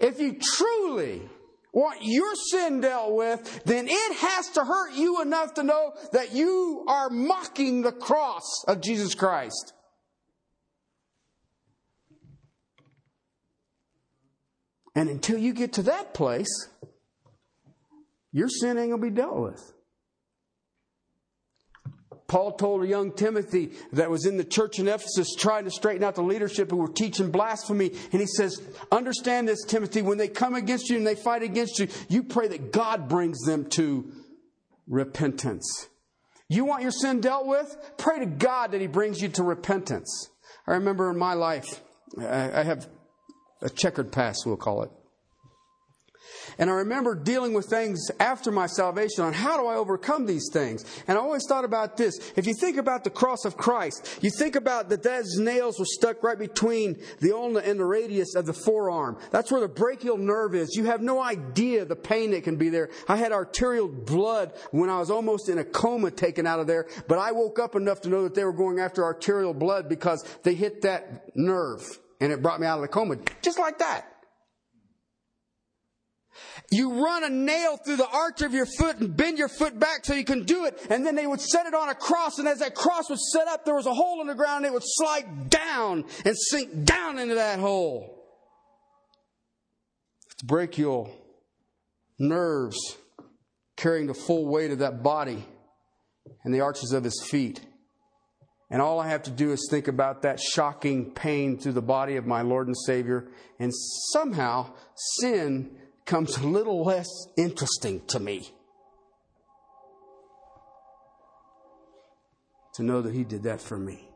If 0.00 0.18
you 0.18 0.38
truly 0.56 1.28
want 1.72 1.98
your 2.02 2.34
sin 2.34 2.80
dealt 2.80 3.14
with, 3.14 3.62
then 3.64 3.86
it 3.86 4.16
has 4.16 4.48
to 4.50 4.64
hurt 4.64 4.94
you 4.94 5.20
enough 5.20 5.54
to 5.54 5.62
know 5.62 5.92
that 6.12 6.32
you 6.32 6.86
are 6.88 7.10
mocking 7.10 7.82
the 7.82 7.92
cross 7.92 8.64
of 8.66 8.80
Jesus 8.80 9.14
Christ. 9.14 9.74
And 14.94 15.08
until 15.08 15.38
you 15.38 15.52
get 15.52 15.74
to 15.74 15.82
that 15.82 16.14
place, 16.14 16.68
your 18.32 18.48
sin 18.48 18.78
ain't 18.78 18.90
going 18.90 19.02
to 19.02 19.10
be 19.10 19.10
dealt 19.10 19.36
with. 19.36 19.72
Paul 22.30 22.52
told 22.52 22.84
a 22.84 22.86
young 22.86 23.10
Timothy 23.10 23.72
that 23.92 24.08
was 24.08 24.24
in 24.24 24.36
the 24.36 24.44
church 24.44 24.78
in 24.78 24.86
Ephesus 24.86 25.34
trying 25.36 25.64
to 25.64 25.70
straighten 25.70 26.04
out 26.04 26.14
the 26.14 26.22
leadership 26.22 26.70
who 26.70 26.76
were 26.76 26.86
teaching 26.86 27.32
blasphemy. 27.32 27.90
And 28.12 28.20
he 28.20 28.26
says, 28.26 28.62
Understand 28.92 29.48
this, 29.48 29.64
Timothy, 29.64 30.02
when 30.02 30.16
they 30.16 30.28
come 30.28 30.54
against 30.54 30.90
you 30.90 30.96
and 30.96 31.04
they 31.04 31.16
fight 31.16 31.42
against 31.42 31.80
you, 31.80 31.88
you 32.08 32.22
pray 32.22 32.46
that 32.46 32.70
God 32.70 33.08
brings 33.08 33.40
them 33.40 33.68
to 33.70 34.12
repentance. 34.86 35.88
You 36.48 36.64
want 36.64 36.82
your 36.82 36.92
sin 36.92 37.20
dealt 37.20 37.46
with? 37.46 37.76
Pray 37.96 38.20
to 38.20 38.26
God 38.26 38.72
that 38.72 38.80
He 38.80 38.86
brings 38.86 39.20
you 39.20 39.28
to 39.30 39.42
repentance. 39.42 40.30
I 40.68 40.74
remember 40.74 41.10
in 41.10 41.18
my 41.18 41.34
life, 41.34 41.80
I 42.16 42.62
have 42.62 42.88
a 43.62 43.70
checkered 43.70 44.12
past, 44.12 44.44
we'll 44.46 44.56
call 44.56 44.82
it. 44.82 44.90
And 46.58 46.68
I 46.70 46.74
remember 46.74 47.14
dealing 47.14 47.54
with 47.54 47.66
things 47.66 48.10
after 48.18 48.50
my 48.50 48.66
salvation 48.66 49.24
on 49.24 49.32
how 49.32 49.56
do 49.56 49.66
I 49.66 49.76
overcome 49.76 50.26
these 50.26 50.48
things. 50.52 50.84
And 51.06 51.16
I 51.16 51.20
always 51.20 51.46
thought 51.48 51.64
about 51.64 51.96
this. 51.96 52.18
If 52.36 52.46
you 52.46 52.54
think 52.54 52.76
about 52.76 53.04
the 53.04 53.10
cross 53.10 53.44
of 53.44 53.56
Christ, 53.56 54.18
you 54.20 54.30
think 54.30 54.56
about 54.56 54.88
that 54.90 55.02
those 55.02 55.38
nails 55.38 55.78
were 55.78 55.86
stuck 55.86 56.22
right 56.22 56.38
between 56.38 57.00
the 57.20 57.34
ulna 57.34 57.60
and 57.60 57.78
the 57.78 57.84
radius 57.84 58.34
of 58.34 58.46
the 58.46 58.52
forearm. 58.52 59.18
That's 59.30 59.50
where 59.50 59.60
the 59.60 59.68
brachial 59.68 60.18
nerve 60.18 60.54
is. 60.54 60.76
You 60.76 60.84
have 60.84 61.00
no 61.00 61.22
idea 61.22 61.84
the 61.84 61.96
pain 61.96 62.32
that 62.32 62.44
can 62.44 62.56
be 62.56 62.68
there. 62.68 62.90
I 63.08 63.16
had 63.16 63.32
arterial 63.32 63.88
blood 63.88 64.52
when 64.70 64.90
I 64.90 64.98
was 64.98 65.10
almost 65.10 65.48
in 65.48 65.58
a 65.58 65.64
coma 65.64 66.10
taken 66.10 66.46
out 66.46 66.60
of 66.60 66.66
there, 66.66 66.86
but 67.08 67.18
I 67.18 67.32
woke 67.32 67.58
up 67.58 67.74
enough 67.74 68.02
to 68.02 68.08
know 68.08 68.24
that 68.24 68.34
they 68.34 68.44
were 68.44 68.52
going 68.52 68.80
after 68.80 69.04
arterial 69.04 69.54
blood 69.54 69.88
because 69.88 70.24
they 70.42 70.54
hit 70.54 70.82
that 70.82 71.34
nerve 71.36 71.98
and 72.20 72.32
it 72.32 72.42
brought 72.42 72.60
me 72.60 72.66
out 72.66 72.76
of 72.76 72.82
the 72.82 72.88
coma. 72.88 73.16
Just 73.42 73.58
like 73.58 73.78
that. 73.78 74.06
You 76.70 77.02
run 77.04 77.24
a 77.24 77.28
nail 77.28 77.76
through 77.76 77.96
the 77.96 78.08
arch 78.08 78.42
of 78.42 78.52
your 78.52 78.66
foot 78.66 78.98
and 78.98 79.16
bend 79.16 79.38
your 79.38 79.48
foot 79.48 79.78
back 79.78 80.04
so 80.04 80.14
you 80.14 80.24
can 80.24 80.44
do 80.44 80.66
it. 80.66 80.78
And 80.88 81.04
then 81.04 81.16
they 81.16 81.26
would 81.26 81.40
set 81.40 81.66
it 81.66 81.74
on 81.74 81.88
a 81.88 81.94
cross. 81.94 82.38
And 82.38 82.46
as 82.46 82.60
that 82.60 82.74
cross 82.74 83.10
was 83.10 83.32
set 83.32 83.48
up, 83.48 83.64
there 83.64 83.74
was 83.74 83.86
a 83.86 83.94
hole 83.94 84.20
in 84.20 84.26
the 84.26 84.34
ground 84.34 84.64
and 84.64 84.66
it 84.66 84.72
would 84.72 84.84
slide 84.84 85.50
down 85.50 86.04
and 86.24 86.36
sink 86.36 86.84
down 86.84 87.18
into 87.18 87.34
that 87.34 87.58
hole. 87.58 88.24
It's 90.32 90.42
brachial 90.42 91.10
nerves 92.18 92.78
carrying 93.76 94.06
the 94.06 94.14
full 94.14 94.46
weight 94.46 94.70
of 94.70 94.78
that 94.78 95.02
body 95.02 95.44
and 96.44 96.54
the 96.54 96.60
arches 96.60 96.92
of 96.92 97.02
his 97.02 97.20
feet. 97.28 97.60
And 98.70 98.80
all 98.80 99.00
I 99.00 99.08
have 99.08 99.24
to 99.24 99.30
do 99.30 99.50
is 99.50 99.66
think 99.68 99.88
about 99.88 100.22
that 100.22 100.38
shocking 100.38 101.10
pain 101.10 101.58
through 101.58 101.72
the 101.72 101.82
body 101.82 102.16
of 102.16 102.24
my 102.24 102.42
Lord 102.42 102.68
and 102.68 102.76
Savior. 102.86 103.26
And 103.58 103.72
somehow 104.12 104.72
sin 105.20 105.72
comes 106.04 106.36
a 106.36 106.46
little 106.46 106.84
less 106.84 107.08
interesting 107.36 108.00
to 108.08 108.20
me. 108.20 108.48
To 112.74 112.84
know 112.84 113.02
that 113.02 113.12
He 113.12 113.24
did 113.24 113.42
that 113.42 113.60
for 113.60 113.76
me. 113.76 114.08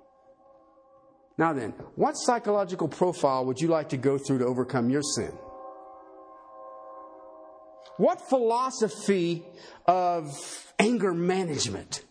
Now 1.37 1.53
then, 1.53 1.71
what 1.97 2.13
psychological 2.13 2.87
profile 2.87 3.45
would 3.47 3.61
you 3.61 3.67
like 3.67 3.89
to 3.89 3.97
go 3.97 4.19
through 4.19 4.39
to 4.39 4.47
overcome 4.47 4.89
your 4.89 5.03
sin? 5.03 5.33
What 7.97 8.29
philosophy 8.29 9.45
of 9.87 10.33
anger 10.79 11.13
management 11.13 12.05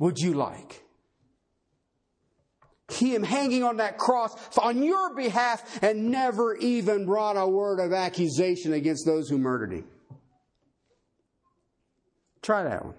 would 0.00 0.18
you 0.18 0.34
like? 0.34 0.82
Him 2.92 3.22
hanging 3.22 3.62
on 3.62 3.78
that 3.78 3.98
cross 3.98 4.34
on 4.58 4.82
your 4.82 5.14
behalf 5.14 5.82
and 5.82 6.10
never 6.10 6.56
even 6.56 7.06
brought 7.06 7.36
a 7.36 7.46
word 7.46 7.80
of 7.80 7.92
accusation 7.92 8.72
against 8.72 9.06
those 9.06 9.28
who 9.28 9.38
murdered 9.38 9.72
him. 9.72 9.84
Try 12.42 12.64
that 12.64 12.84
one. 12.84 12.94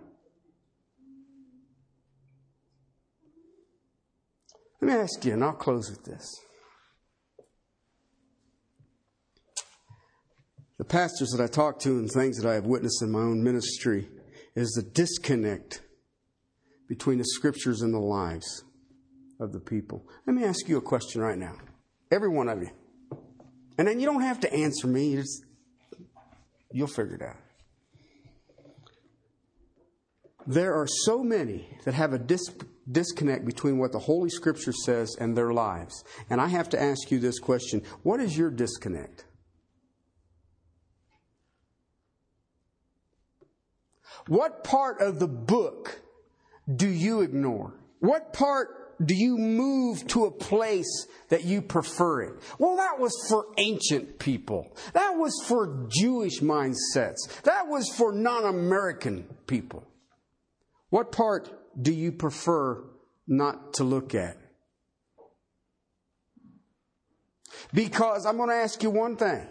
Let 4.82 4.88
me 4.88 4.94
ask 4.94 5.24
you, 5.26 5.34
and 5.34 5.44
I'll 5.44 5.54
close 5.54 5.90
with 5.90 6.04
this. 6.04 6.28
The 10.80 10.86
pastors 10.86 11.30
that 11.30 11.44
I 11.44 11.46
talk 11.46 11.80
to 11.82 11.92
and 12.00 12.10
things 12.10 12.38
that 12.38 12.50
I 12.50 12.56
have 12.56 12.66
witnessed 12.66 13.04
in 13.04 13.12
my 13.12 13.20
own 13.20 13.44
ministry 13.44 14.10
is 14.56 14.72
the 14.72 14.82
disconnect 14.82 15.84
between 16.88 17.20
the 17.20 17.26
scriptures 17.26 17.82
and 17.82 17.94
the 17.94 18.00
lives 18.00 18.64
of 19.42 19.52
the 19.52 19.60
people. 19.60 20.08
Let 20.26 20.36
me 20.36 20.44
ask 20.46 20.70
you 20.70 20.78
a 20.78 20.82
question 20.82 21.22
right 21.22 21.38
now. 21.38 21.56
Every 22.12 22.30
one 22.30 22.48
of 22.48 22.62
you. 22.62 22.70
And 23.78 23.88
then 23.88 24.00
you 24.00 24.06
don't 24.06 24.22
have 24.22 24.40
to 24.42 24.54
answer 24.54 24.88
me, 24.88 25.22
you'll 26.72 26.88
figure 26.88 27.16
it 27.16 27.22
out. 27.22 27.38
There 30.48 30.74
are 30.74 30.88
so 30.88 31.24
many 31.24 31.68
that 31.86 31.94
have 31.94 32.14
a 32.14 32.20
dis- 32.20 32.50
disconnect 32.92 33.46
between 33.46 33.78
what 33.78 33.92
the 33.92 34.00
Holy 34.00 34.30
Scripture 34.30 34.74
says 34.74 35.16
and 35.20 35.38
their 35.38 35.54
lives. 35.54 36.04
And 36.30 36.42
I 36.42 36.48
have 36.48 36.70
to 36.70 36.82
ask 36.82 37.12
you 37.12 37.20
this 37.20 37.40
question 37.40 37.84
What 38.04 38.20
is 38.20 38.38
your 38.38 38.50
disconnect? 38.50 39.26
What 44.28 44.64
part 44.64 45.02
of 45.02 45.20
the 45.20 45.28
book 45.28 46.02
do 46.76 46.88
you 46.88 47.22
ignore? 47.22 47.74
What 48.00 48.34
part 48.34 48.81
do 49.06 49.16
you 49.16 49.38
move 49.38 50.06
to 50.08 50.26
a 50.26 50.32
place 50.32 51.08
that 51.30 51.44
you 51.44 51.62
prefer 51.62 52.24
it? 52.24 52.34
Well, 52.60 52.78
that 52.78 53.00
was 53.00 53.14
for 53.30 53.46
ancient 53.58 54.20
people. 54.20 54.76
That 54.94 55.18
was 55.18 55.34
for 55.48 55.88
Jewish 55.90 56.40
mindsets. 56.40 57.42
That 57.44 57.68
was 57.68 57.90
for 57.90 58.12
non 58.12 58.46
American 58.46 59.24
people. 59.48 59.84
What 60.90 61.12
part 61.12 61.50
do 61.82 61.94
you 61.94 62.12
prefer 62.12 62.84
not 63.28 63.74
to 63.76 63.84
look 63.84 64.14
at? 64.14 64.38
Because 67.74 68.26
I'm 68.26 68.38
going 68.38 68.50
to 68.50 68.56
ask 68.56 68.84
you 68.84 68.90
one 68.90 69.16
thing. 69.16 69.48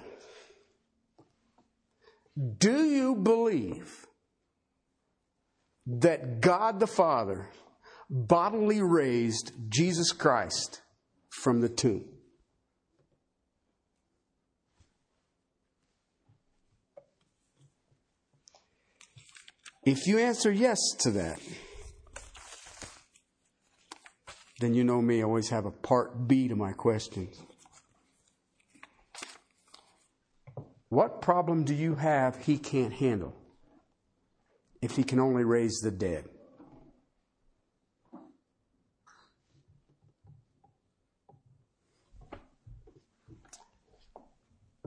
Do 2.59 2.85
you 2.85 3.15
believe 3.17 4.07
that 5.87 6.41
God 6.41 6.79
the 6.79 6.87
Father 6.87 7.49
bodily 8.11 8.83
raised 8.83 9.53
Jesus 9.69 10.11
Christ 10.11 10.83
from 11.31 11.61
the 11.61 11.69
tomb. 11.69 12.05
If 19.85 20.07
you 20.07 20.19
answer 20.19 20.53
yes 20.53 20.79
to 20.99 21.11
that, 21.13 21.41
then 24.61 24.75
you 24.75 24.85
know 24.85 25.01
me, 25.01 25.21
I 25.21 25.23
always 25.25 25.49
have 25.49 25.65
a 25.65 25.71
part 25.71 26.29
B 26.29 26.49
to 26.49 26.57
my 26.57 26.73
questions. 26.73 27.41
What 30.91 31.23
problem 31.23 31.65
do 31.65 31.75
you 31.75 31.95
have 31.95 32.37
he 32.37 32.59
can't 32.59 32.93
handle 32.93 33.35
if 34.83 34.97
he 34.97 35.05
can 35.05 35.21
only 35.21 35.45
raise 35.45 35.79
the 35.81 35.93
dead? 35.93 36.25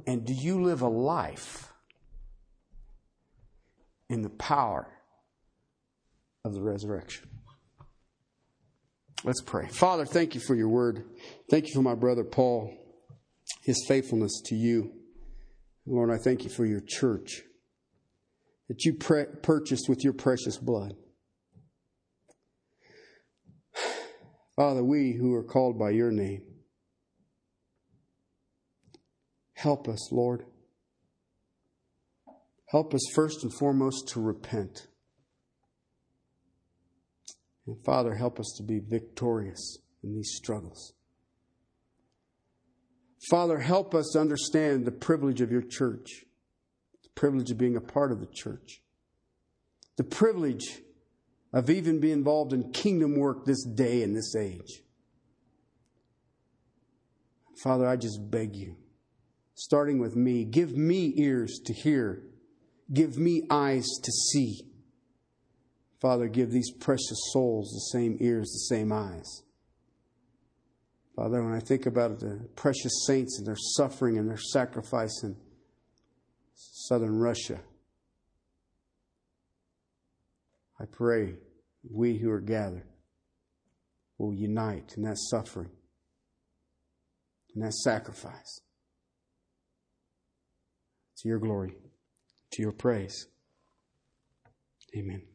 And 0.05 0.25
do 0.25 0.33
you 0.33 0.61
live 0.61 0.81
a 0.81 0.87
life 0.87 1.71
in 4.09 4.21
the 4.21 4.29
power 4.29 4.87
of 6.43 6.53
the 6.53 6.61
resurrection? 6.61 7.29
Let's 9.23 9.41
pray. 9.41 9.67
Father, 9.69 10.05
thank 10.05 10.35
you 10.35 10.41
for 10.41 10.55
your 10.55 10.67
word. 10.67 11.05
Thank 11.49 11.67
you 11.67 11.73
for 11.73 11.81
my 11.81 11.95
brother 11.95 12.25
Paul, 12.25 12.73
his 13.63 13.85
faithfulness 13.87 14.41
to 14.45 14.55
you. 14.55 14.91
Lord, 15.85 16.11
I 16.11 16.17
thank 16.17 16.43
you 16.43 16.49
for 16.49 16.65
your 16.65 16.81
church 16.85 17.41
that 18.67 18.83
you 18.83 18.93
pre- 18.93 19.25
purchased 19.41 19.87
with 19.87 20.03
your 20.03 20.13
precious 20.13 20.57
blood. 20.57 20.95
Father, 24.55 24.83
we 24.83 25.13
who 25.13 25.33
are 25.33 25.43
called 25.43 25.79
by 25.79 25.89
your 25.89 26.11
name, 26.11 26.43
Help 29.63 29.87
us, 29.87 30.11
Lord. 30.11 30.43
Help 32.65 32.93
us 32.93 32.99
first 33.15 33.43
and 33.43 33.53
foremost 33.53 34.09
to 34.09 34.19
repent. 34.19 34.87
And 37.65 37.77
Father, 37.85 38.15
help 38.15 38.41
us 38.41 38.53
to 38.57 38.63
be 38.63 38.81
victorious 38.85 39.77
in 40.03 40.15
these 40.15 40.33
struggles. 40.35 40.91
Father, 43.29 43.59
help 43.59 43.95
us 43.95 44.09
to 44.11 44.19
understand 44.19 44.83
the 44.83 44.91
privilege 44.91 45.39
of 45.39 45.49
your 45.49 45.61
church, 45.61 46.25
the 47.01 47.09
privilege 47.15 47.49
of 47.49 47.57
being 47.57 47.77
a 47.77 47.81
part 47.81 48.11
of 48.11 48.19
the 48.19 48.27
church, 48.33 48.81
the 49.95 50.03
privilege 50.03 50.81
of 51.53 51.69
even 51.69 52.01
being 52.01 52.17
involved 52.17 52.51
in 52.51 52.73
kingdom 52.73 53.17
work 53.17 53.45
this 53.45 53.63
day 53.63 54.03
and 54.03 54.13
this 54.13 54.35
age. 54.35 54.81
Father, 57.63 57.87
I 57.87 57.95
just 57.95 58.29
beg 58.29 58.57
you 58.57 58.75
starting 59.55 59.99
with 59.99 60.15
me. 60.15 60.45
Give 60.45 60.75
me 60.75 61.13
ears 61.17 61.59
to 61.65 61.73
hear, 61.73 62.23
give 62.91 63.17
me 63.17 63.43
eyes 63.49 63.87
to 64.03 64.11
see. 64.11 64.61
Father, 66.01 66.27
give 66.27 66.51
these 66.51 66.71
precious 66.71 67.31
souls 67.31 67.69
the 67.69 67.97
same 67.97 68.17
ears, 68.19 68.51
the 68.51 68.75
same 68.75 68.91
eyes. 68.91 69.43
Father, 71.15 71.43
when 71.43 71.53
I 71.53 71.59
think 71.59 71.85
about 71.85 72.19
the 72.19 72.49
precious 72.55 73.05
saints 73.05 73.37
and 73.37 73.47
their 73.47 73.55
suffering 73.55 74.17
and 74.17 74.27
their 74.27 74.37
sacrifice 74.37 75.21
in 75.23 75.37
southern 76.55 77.19
Russia, 77.19 77.59
I 80.79 80.85
pray 80.85 81.35
we 81.89 82.17
who 82.17 82.31
are 82.31 82.41
gathered 82.41 82.87
will 84.17 84.33
unite 84.33 84.93
in 84.97 85.03
that 85.03 85.17
suffering, 85.17 85.69
in 87.55 87.61
that 87.61 87.73
sacrifice 87.73 88.61
to 91.23 91.29
your 91.29 91.39
glory, 91.39 91.75
to 92.51 92.61
your 92.61 92.73
praise. 92.73 93.27
Amen. 94.95 95.32